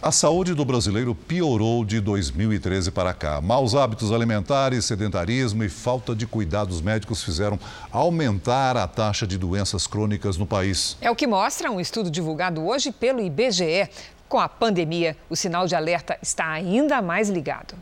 [0.00, 3.40] A saúde do brasileiro piorou de 2013 para cá.
[3.40, 7.58] Maus hábitos alimentares, sedentarismo e falta de cuidados médicos fizeram
[7.90, 10.96] aumentar a taxa de doenças crônicas no país.
[11.00, 13.88] É o que mostra um estudo divulgado hoje pelo IBGE.
[14.28, 17.74] Com a pandemia, o sinal de alerta está ainda mais ligado.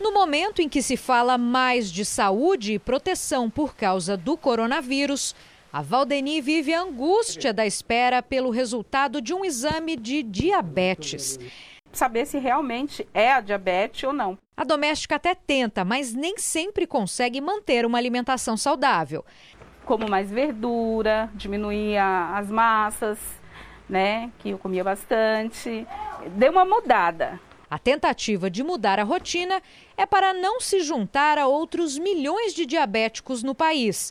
[0.00, 5.32] No momento em que se fala mais de saúde e proteção por causa do coronavírus,
[5.72, 11.38] a Valdeni vive a angústia da espera pelo resultado de um exame de diabetes.
[11.92, 14.36] Saber se realmente é a diabetes ou não.
[14.56, 19.24] A doméstica até tenta, mas nem sempre consegue manter uma alimentação saudável.
[19.84, 23.18] Como mais verdura, diminuir as massas,
[23.92, 24.32] né?
[24.38, 25.86] Que eu comia bastante.
[26.34, 27.38] Deu uma mudada.
[27.68, 29.62] A tentativa de mudar a rotina
[29.96, 34.10] é para não se juntar a outros milhões de diabéticos no país.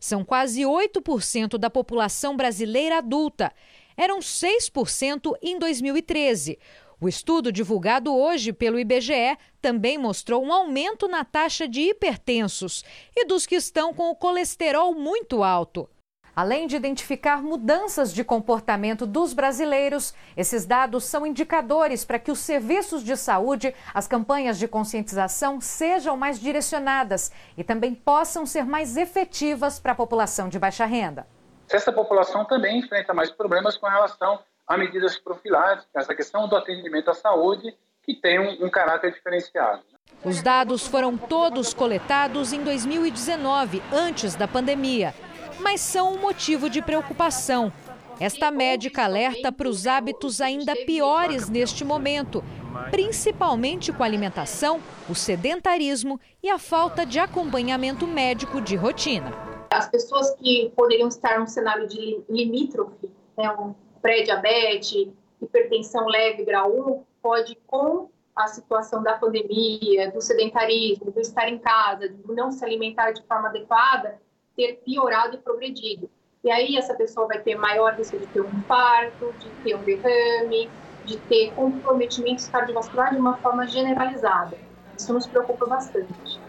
[0.00, 3.52] São quase 8% da população brasileira adulta.
[3.96, 6.58] Eram 6% em 2013.
[7.00, 13.24] O estudo divulgado hoje pelo IBGE também mostrou um aumento na taxa de hipertensos e
[13.26, 15.88] dos que estão com o colesterol muito alto.
[16.36, 22.40] Além de identificar mudanças de comportamento dos brasileiros, esses dados são indicadores para que os
[22.40, 28.98] serviços de saúde, as campanhas de conscientização sejam mais direcionadas e também possam ser mais
[28.98, 31.26] efetivas para a população de baixa renda.
[31.70, 37.10] Essa população também enfrenta mais problemas com relação a medidas profiláticas, a questão do atendimento
[37.10, 39.82] à saúde, que tem um, um caráter diferenciado.
[40.22, 45.14] Os dados foram todos coletados em 2019, antes da pandemia
[45.60, 47.72] mas são um motivo de preocupação.
[48.18, 52.42] Esta médica alerta para os hábitos ainda piores neste momento,
[52.90, 59.32] principalmente com a alimentação, o sedentarismo e a falta de acompanhamento médico de rotina.
[59.70, 65.08] As pessoas que poderiam estar num cenário de limítrofe, né, um pré-diabetes,
[65.42, 71.58] hipertensão leve grau 1, pode, com a situação da pandemia, do sedentarismo, do estar em
[71.58, 74.20] casa, do não se alimentar de forma adequada,
[74.56, 76.10] ter piorado e progredido.
[76.42, 79.82] E aí essa pessoa vai ter maior risco de ter um infarto, de ter um
[79.82, 80.70] derrame,
[81.04, 84.56] de ter comprometimentos cardiovasculares de uma forma generalizada.
[84.98, 86.40] Isso nos preocupa bastante.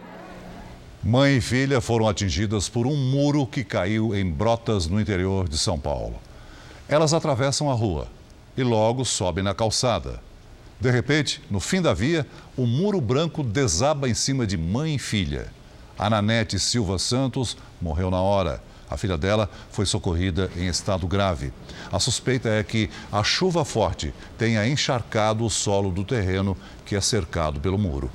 [1.04, 5.58] Mãe e filha foram atingidas por um muro que caiu em Brotas, no interior de
[5.58, 6.16] São Paulo.
[6.90, 8.08] Elas atravessam a rua
[8.56, 10.20] e logo sobem na calçada.
[10.80, 15.00] De repente, no fim da via, o muro branco desaba em cima de mãe e
[15.00, 15.48] filha.
[15.98, 18.62] Ananete Silva Santos morreu na hora.
[18.90, 21.52] A filha dela foi socorrida em estado grave.
[21.92, 27.02] A suspeita é que a chuva forte tenha encharcado o solo do terreno que é
[27.02, 28.10] cercado pelo muro.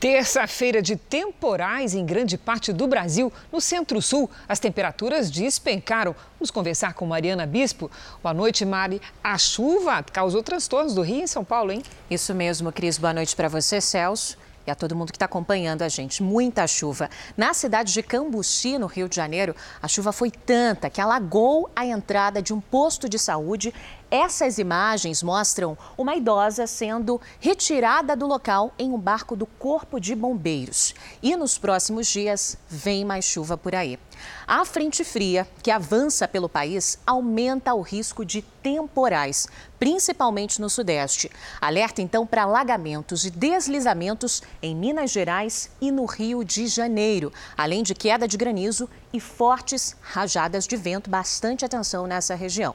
[0.00, 3.32] Terça-feira de temporais em grande parte do Brasil.
[3.52, 6.16] No centro-sul, as temperaturas despencaram.
[6.40, 7.88] Vamos conversar com Mariana Bispo.
[8.20, 9.00] Boa noite, Mari.
[9.22, 11.84] A chuva causou transtornos do Rio em São Paulo, hein?
[12.10, 12.98] Isso mesmo, Cris.
[12.98, 14.36] Boa noite para você, Celso
[14.66, 16.22] e a todo mundo que está acompanhando a gente.
[16.22, 17.08] Muita chuva.
[17.36, 21.84] Na cidade de Cambuci, no Rio de Janeiro, a chuva foi tanta que alagou a
[21.84, 23.74] entrada de um posto de saúde.
[24.12, 30.14] Essas imagens mostram uma idosa sendo retirada do local em um barco do Corpo de
[30.14, 30.94] Bombeiros.
[31.22, 33.98] E nos próximos dias vem mais chuva por aí.
[34.46, 39.48] A frente fria, que avança pelo país, aumenta o risco de temporais,
[39.78, 41.30] principalmente no Sudeste.
[41.58, 47.82] Alerta então para alagamentos e deslizamentos em Minas Gerais e no Rio de Janeiro, além
[47.82, 51.08] de queda de granizo e fortes rajadas de vento.
[51.08, 52.74] Bastante atenção nessa região.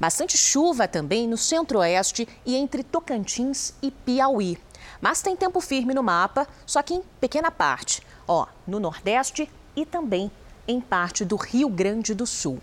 [0.00, 4.58] Bastante chuva também no centro-oeste e entre Tocantins e Piauí.
[4.98, 8.02] Mas tem tempo firme no mapa, só que em pequena parte.
[8.26, 10.30] Ó, no Nordeste e também
[10.66, 12.58] em parte do Rio Grande do Sul.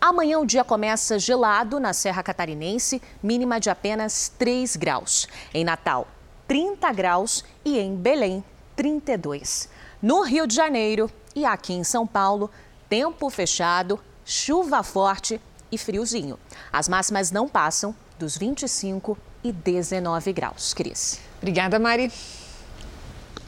[0.00, 5.28] Amanhã o dia começa gelado na Serra Catarinense, mínima de apenas 3 graus.
[5.52, 6.08] Em Natal,
[6.46, 8.42] 30 graus e em Belém,
[8.74, 9.68] 32.
[10.00, 12.50] No Rio de Janeiro e aqui em São Paulo,
[12.88, 15.40] tempo fechado, chuva forte
[15.70, 16.38] e friozinho.
[16.72, 20.74] As máximas não passam dos 25 e 19 graus.
[20.74, 21.20] Cris.
[21.38, 22.12] Obrigada, Mari.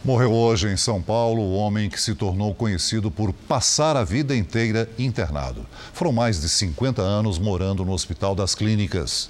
[0.03, 4.35] Morreu hoje em São Paulo o homem que se tornou conhecido por passar a vida
[4.35, 5.66] inteira internado.
[5.93, 9.29] Foram mais de 50 anos morando no Hospital das Clínicas.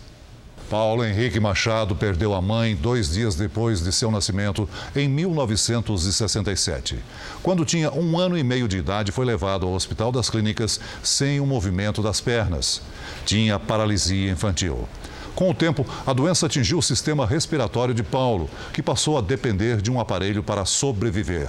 [0.71, 6.97] Paulo Henrique Machado perdeu a mãe dois dias depois de seu nascimento, em 1967.
[7.43, 11.41] Quando tinha um ano e meio de idade, foi levado ao Hospital das Clínicas sem
[11.41, 12.81] o movimento das pernas.
[13.27, 14.89] Tinha paralisia infantil.
[15.35, 19.83] Com o tempo, a doença atingiu o sistema respiratório de Paulo, que passou a depender
[19.83, 21.49] de um aparelho para sobreviver.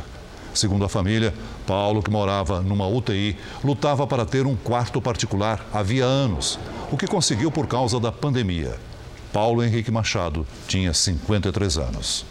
[0.51, 1.31] Segundo a família,
[1.67, 6.57] Paulo, que morava numa UTI, lutava para ter um quarto particular havia anos,
[6.91, 8.90] o que conseguiu por causa da pandemia.
[9.31, 12.25] Paulo Henrique Machado tinha 53 anos.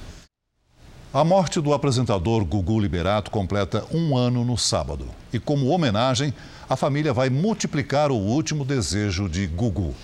[1.13, 5.07] A morte do apresentador Gugu Liberato completa um ano no sábado.
[5.33, 6.33] E como homenagem,
[6.69, 9.95] a família vai multiplicar o último desejo de Gugu.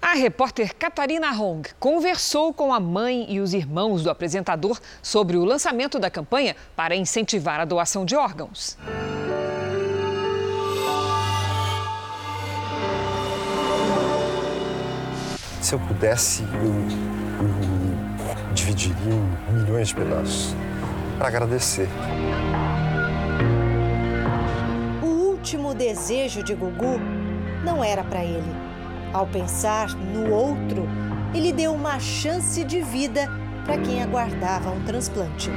[0.00, 5.44] A repórter Catarina Hong conversou com a mãe e os irmãos do apresentador sobre o
[5.44, 8.76] lançamento da campanha para incentivar a doação de órgãos.
[15.66, 16.72] Se eu pudesse, eu,
[17.40, 19.14] eu dividiria
[19.50, 20.54] em milhões de pedaços
[21.18, 21.88] para agradecer.
[25.02, 27.00] O último desejo de Gugu
[27.64, 28.54] não era para ele.
[29.12, 30.88] Ao pensar no outro,
[31.34, 33.28] ele deu uma chance de vida
[33.64, 35.50] para quem aguardava um transplante.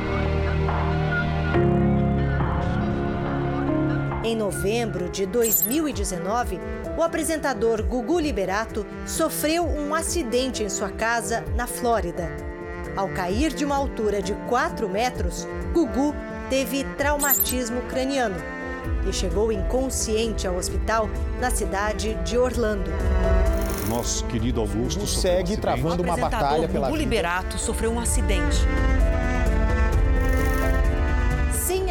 [4.23, 6.59] Em novembro de 2019,
[6.99, 12.29] o apresentador Gugu Liberato sofreu um acidente em sua casa na Flórida.
[12.93, 16.13] Ao cair de uma altura de 4 metros, Gugu
[16.49, 18.35] teve traumatismo craniano
[19.07, 22.91] e chegou inconsciente ao hospital na cidade de Orlando.
[23.87, 28.57] Nosso querido Augusto segue um travando uma batalha pela Gugu Liberato sofreu um acidente.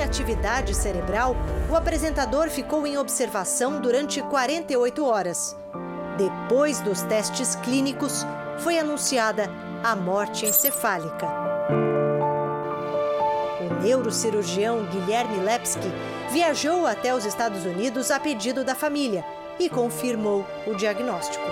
[0.09, 1.37] Atividade cerebral,
[1.71, 5.55] o apresentador ficou em observação durante 48 horas.
[6.17, 8.25] Depois dos testes clínicos,
[8.61, 9.51] foi anunciada
[9.85, 11.27] a morte encefálica.
[13.61, 15.93] O neurocirurgião Guilherme Lepski
[16.33, 19.23] viajou até os Estados Unidos a pedido da família
[19.61, 21.45] e confirmou o diagnóstico.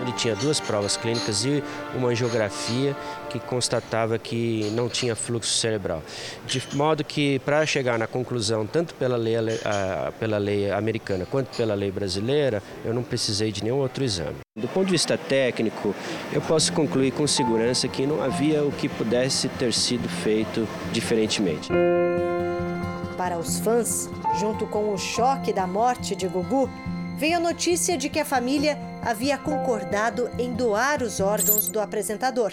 [0.00, 1.62] Ele tinha duas provas clínicas e
[1.94, 2.96] uma angiografia
[3.28, 6.02] que constatava que não tinha fluxo cerebral.
[6.46, 9.34] De modo que, para chegar na conclusão, tanto pela lei,
[10.18, 14.36] pela lei americana quanto pela lei brasileira, eu não precisei de nenhum outro exame.
[14.56, 15.94] Do ponto de vista técnico,
[16.32, 21.68] eu posso concluir com segurança que não havia o que pudesse ter sido feito diferentemente.
[23.16, 26.70] Para os fãs, junto com o choque da morte de Gugu,
[27.20, 32.50] veio a notícia de que a família havia concordado em doar os órgãos do apresentador.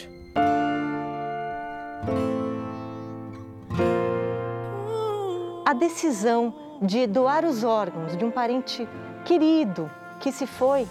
[5.66, 8.86] A decisão de doar os órgãos de um parente
[9.24, 9.90] querido
[10.20, 10.86] que se foi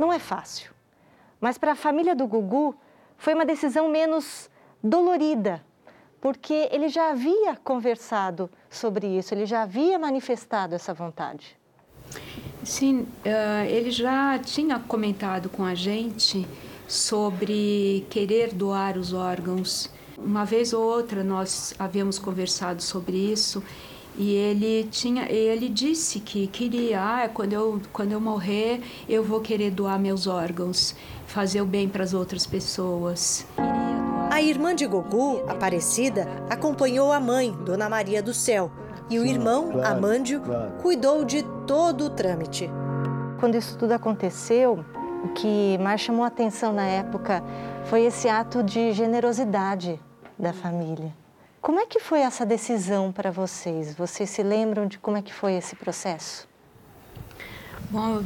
[0.00, 0.72] não é fácil.
[1.40, 2.74] Mas para a família do Gugu
[3.16, 4.50] foi uma decisão menos
[4.82, 5.64] dolorida,
[6.20, 11.61] porque ele já havia conversado sobre isso, ele já havia manifestado essa vontade.
[12.64, 16.46] Sim, uh, ele já tinha comentado com a gente
[16.86, 19.90] sobre querer doar os órgãos.
[20.16, 23.62] Uma vez ou outra nós havíamos conversado sobre isso
[24.16, 29.40] e ele tinha, ele disse que queria, ah, quando eu quando eu morrer eu vou
[29.40, 30.94] querer doar meus órgãos,
[31.26, 33.46] fazer o bem para as outras pessoas.
[34.30, 38.70] A irmã de Gugu, Aparecida, acompanhou a mãe, Dona Maria do Céu,
[39.10, 40.72] e o irmão, claro, Amândio, claro.
[40.80, 42.70] cuidou de todo o trâmite.
[43.38, 44.84] Quando isso tudo aconteceu,
[45.24, 47.42] o que mais chamou a atenção na época
[47.84, 50.00] foi esse ato de generosidade
[50.38, 51.12] da família.
[51.60, 53.94] Como é que foi essa decisão para vocês?
[53.94, 56.48] Vocês se lembram de como é que foi esse processo?
[57.88, 58.22] Bom,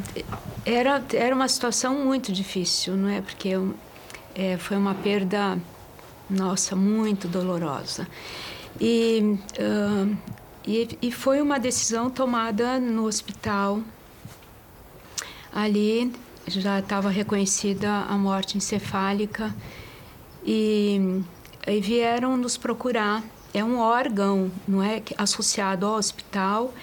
[0.65, 3.21] era, era uma situação muito difícil, não é?
[3.21, 3.51] Porque
[4.35, 5.59] é, foi uma perda,
[6.31, 8.07] nossa, muito dolorosa.
[8.81, 10.17] E uh,
[10.67, 13.81] e, e foi uma decisão tomada no hospital.
[15.53, 16.13] Ali
[16.49, 19.55] já estava reconhecida a morte encefálica
[20.45, 21.23] e,
[21.67, 23.23] e vieram nos procurar.
[23.55, 26.75] É um órgão, não é, associado ao hospital,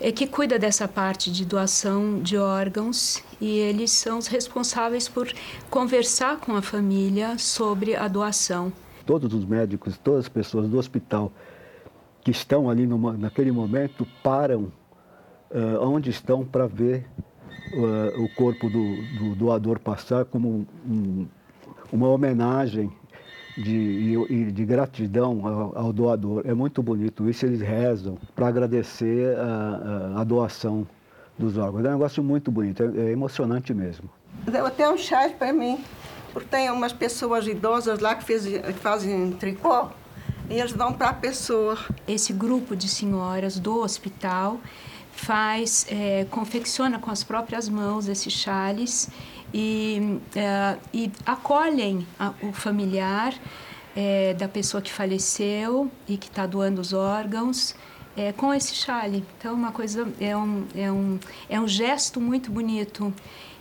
[0.00, 5.30] é que cuida dessa parte de doação de órgãos e eles são os responsáveis por
[5.68, 8.72] conversar com a família sobre a doação.
[9.06, 11.30] Todos os médicos, todas as pessoas do hospital
[12.22, 14.72] que estão ali numa, naquele momento param
[15.50, 17.06] uh, onde estão para ver
[17.72, 21.26] uh, o corpo do, do, doador passar como um,
[21.92, 22.90] uma homenagem
[23.56, 26.42] de, de gratidão ao, ao, doador.
[26.46, 30.86] É muito bonito isso, eles rezam para agradecer a, a, a, doação
[31.38, 31.84] dos órgãos.
[31.84, 34.08] É um negócio muito bonito, é, é emocionante mesmo.
[34.44, 35.82] Deu até um chá para mim,
[36.32, 39.88] porque tem umas pessoas idosas lá que, fez, que fazem tricô
[40.50, 41.78] e eles dão para a pessoa.
[42.06, 44.60] Esse grupo de senhoras do hospital
[45.12, 49.08] faz, é, confecciona com as próprias mãos esses chales
[49.54, 53.32] e, é, e acolhem a, o familiar
[53.94, 57.74] é, da pessoa que faleceu e que está doando os órgãos
[58.16, 59.24] é, com esse chale.
[59.38, 63.14] Então, uma coisa é um, é um, é um gesto muito bonito.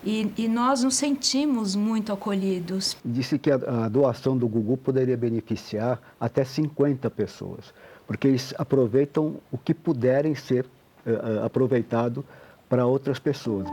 [0.04, 2.96] E, e, nós nos sentimos muito acolhidos.
[3.04, 7.74] Disse que a, a, doação do Gugu poderia beneficiar até 50 pessoas,
[8.08, 10.66] porque eles aproveitam o que puderem ser
[11.06, 12.24] uh, aproveitado
[12.70, 13.68] para outras pessoas.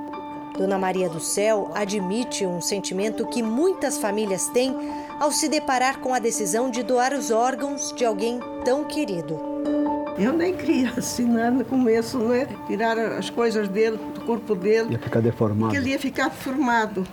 [0.58, 4.74] Dona Maria do Céu admite um sentimento que muitas famílias têm
[5.20, 9.38] ao se deparar com a decisão de doar os órgãos de alguém tão querido.
[10.18, 12.46] Eu nem queria assinar no começo, né?
[12.66, 14.92] Tirar as coisas dele, do corpo dele.
[14.92, 15.70] Ia ficar deformado.
[15.70, 17.06] Que ele ia ficar deformado.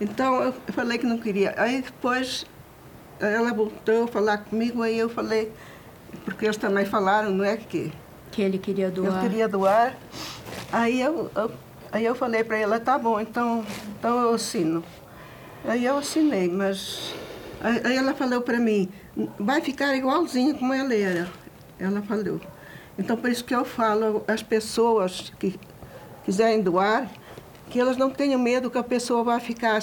[0.00, 1.54] Então eu falei que não queria.
[1.56, 2.46] Aí depois
[3.18, 5.50] ela voltou a falar comigo, aí eu falei,
[6.24, 7.92] porque eles também falaram, não é que.
[8.30, 9.12] Que ele queria doar.
[9.12, 9.96] Ele queria doar.
[10.72, 11.50] Aí eu, eu
[11.92, 13.64] Aí eu falei para ela, tá bom, então,
[13.98, 14.84] então eu assino.
[15.64, 17.14] Aí eu assinei, mas
[17.62, 18.88] aí ela falou para mim,
[19.38, 21.28] vai ficar igualzinho como ela era.
[21.78, 22.40] Ela falou.
[22.98, 25.58] Então por isso que eu falo às pessoas que
[26.24, 27.10] quiserem doar,
[27.68, 29.82] que elas não tenham medo que a pessoa vai ficar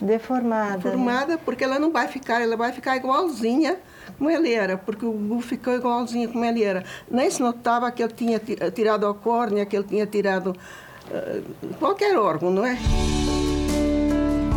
[0.00, 0.76] deformada.
[0.76, 1.40] Deformada, né?
[1.44, 3.78] porque ela não vai ficar, ela vai ficar igualzinha
[4.18, 6.84] como ele era, porque o Gugu ficou igualzinho como ele era.
[7.10, 8.38] Nem se notava que ele tinha
[8.74, 12.76] tirado a córnea, que ele tinha tirado uh, qualquer órgão, não é?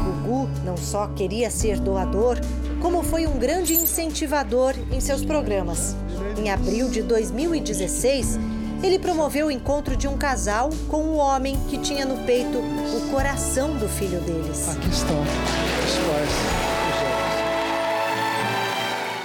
[0.04, 2.38] Gugu não só queria ser doador,
[2.84, 5.96] como foi um grande incentivador em seus programas.
[6.38, 8.38] Em abril de 2016,
[8.84, 12.58] ele promoveu o encontro de um casal com o um homem que tinha no peito
[12.58, 14.68] o coração do filho deles.
[14.68, 16.64] Aqui estão os pais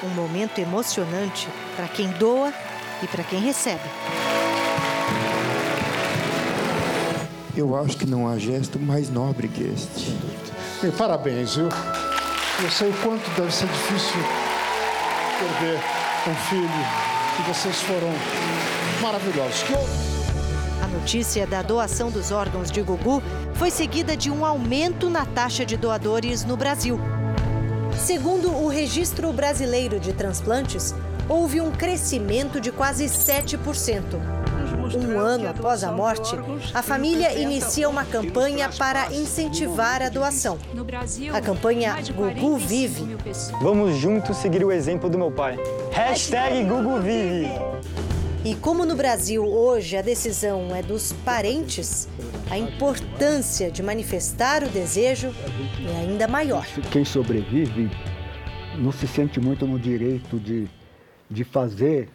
[0.04, 2.54] um momento emocionante para quem doa
[3.02, 3.82] e para quem recebe.
[7.56, 10.16] Eu acho que não há gesto mais nobre que este.
[10.84, 11.68] E parabéns, viu?
[12.60, 14.20] Eu sei o quanto deve ser difícil
[15.38, 15.78] perder
[16.28, 16.68] um filho
[17.38, 18.10] e vocês foram
[19.00, 19.62] maravilhosos.
[20.82, 23.22] A notícia da doação dos órgãos de Gugu
[23.54, 26.98] foi seguida de um aumento na taxa de doadores no Brasil.
[27.96, 30.92] Segundo o Registro Brasileiro de Transplantes,
[31.28, 34.37] houve um crescimento de quase 7%.
[34.96, 36.34] Um ano após a morte,
[36.72, 40.58] a família inicia uma campanha para incentivar a doação.
[41.32, 43.16] A campanha Gugu Vive.
[43.60, 45.58] Vamos juntos seguir o exemplo do meu pai.
[45.92, 47.50] Hashtag Gugu Vive.
[48.44, 52.08] E como no Brasil hoje a decisão é dos parentes,
[52.50, 55.34] a importância de manifestar o desejo
[55.86, 56.64] é ainda maior.
[56.90, 57.90] Quem sobrevive
[58.78, 60.68] não se sente muito no direito de,
[61.28, 62.08] de fazer,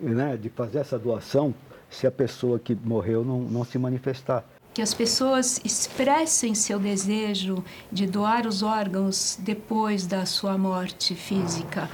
[0.00, 1.54] né, de fazer essa doação
[1.90, 4.44] se a pessoa que morreu não, não se manifestar.
[4.74, 11.90] Que as pessoas expressem seu desejo de doar os órgãos depois da sua morte física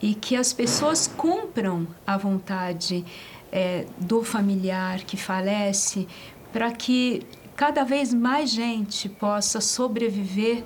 [0.00, 3.04] e que as pessoas cumpram a vontade
[3.52, 6.08] é, do familiar que falece
[6.52, 7.22] para que
[7.56, 10.64] cada vez mais gente possa sobreviver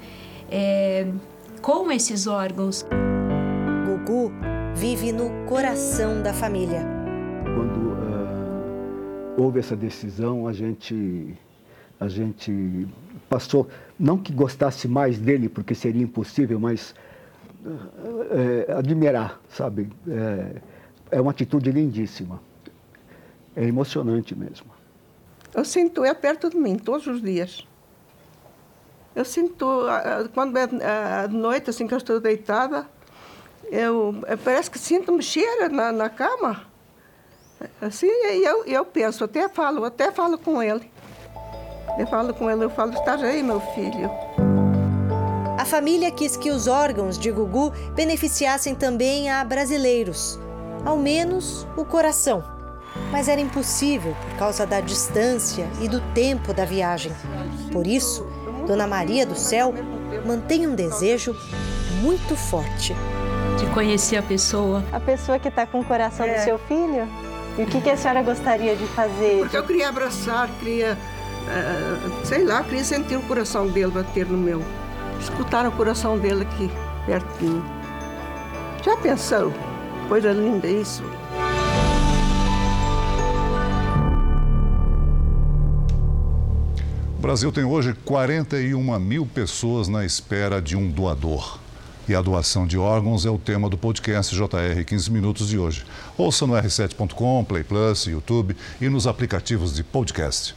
[0.51, 1.07] é,
[1.61, 2.85] com esses órgãos.
[3.87, 4.33] Gugu
[4.75, 6.87] vive no coração da família.
[7.45, 7.88] Quando
[9.39, 11.33] houve essa decisão, a gente,
[12.01, 12.89] a gente
[13.29, 13.69] passou,
[13.99, 16.93] não que gostasse mais dele, porque seria impossível, mas
[17.65, 19.89] uh, admirar, sabe?
[20.09, 20.61] É,
[21.13, 22.41] é uma atitude lindíssima.
[23.55, 24.67] É emocionante mesmo.
[25.55, 27.67] Eu sinto ele perto de mim todos os dias.
[29.15, 29.67] Eu sinto,
[30.35, 32.87] quando é de noite, assim que eu estou deitada,
[33.65, 34.15] eu,
[34.45, 36.68] parece que sinto mexer na, na cama.
[37.81, 40.91] Assim, e eu, eu penso, até falo, até falo com ele.
[41.99, 44.11] Eu falo com ele, eu falo, estás aí, meu filho.
[45.59, 50.39] A família quis que os órgãos de Gugu beneficiassem também a brasileiros,
[50.85, 52.43] ao menos o coração.
[53.13, 57.13] mas era impossível por causa da distância e do tempo da viagem.
[57.73, 58.27] Por isso,
[58.67, 59.73] Dona Maria do Céu
[60.27, 61.35] mantém um desejo
[62.03, 62.95] muito forte.
[63.59, 64.83] De conhecer a pessoa.
[64.93, 66.39] A pessoa que está com o coração É.
[66.39, 67.09] do seu filho?
[67.59, 69.39] E o que, que a senhora gostaria de fazer?
[69.41, 70.97] Porque eu queria abraçar, queria,
[71.49, 74.63] eh, sei lá, queria sentir o coração dele bater no meu.
[75.21, 76.71] Escutar o coração dele aqui,
[77.05, 77.65] pertinho.
[78.85, 79.53] Já pensou?
[80.07, 81.03] Coisa linda isso.
[87.19, 91.59] O Brasil tem hoje 41 mil pessoas na espera de um doador.
[92.09, 95.85] E a doação de órgãos é o tema do podcast JR 15 Minutos de hoje.
[96.17, 100.57] Ouça no r7.com, Play Plus, YouTube e nos aplicativos de podcast.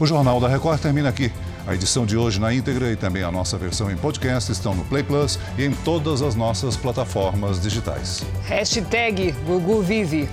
[0.00, 1.30] O Jornal da Record termina aqui.
[1.64, 4.84] A edição de hoje na íntegra e também a nossa versão em podcast estão no
[4.86, 8.24] Play Plus e em todas as nossas plataformas digitais.
[8.46, 10.28] Hashtag Gugu Vive.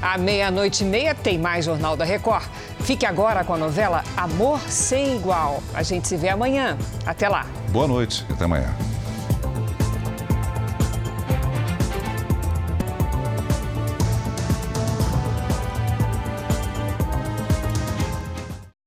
[0.00, 2.44] À meia-noite e meia tem mais Jornal da Record.
[2.80, 5.60] Fique agora com a novela Amor Sem Igual.
[5.74, 6.78] A gente se vê amanhã.
[7.04, 7.46] Até lá.
[7.72, 8.72] Boa noite e até amanhã.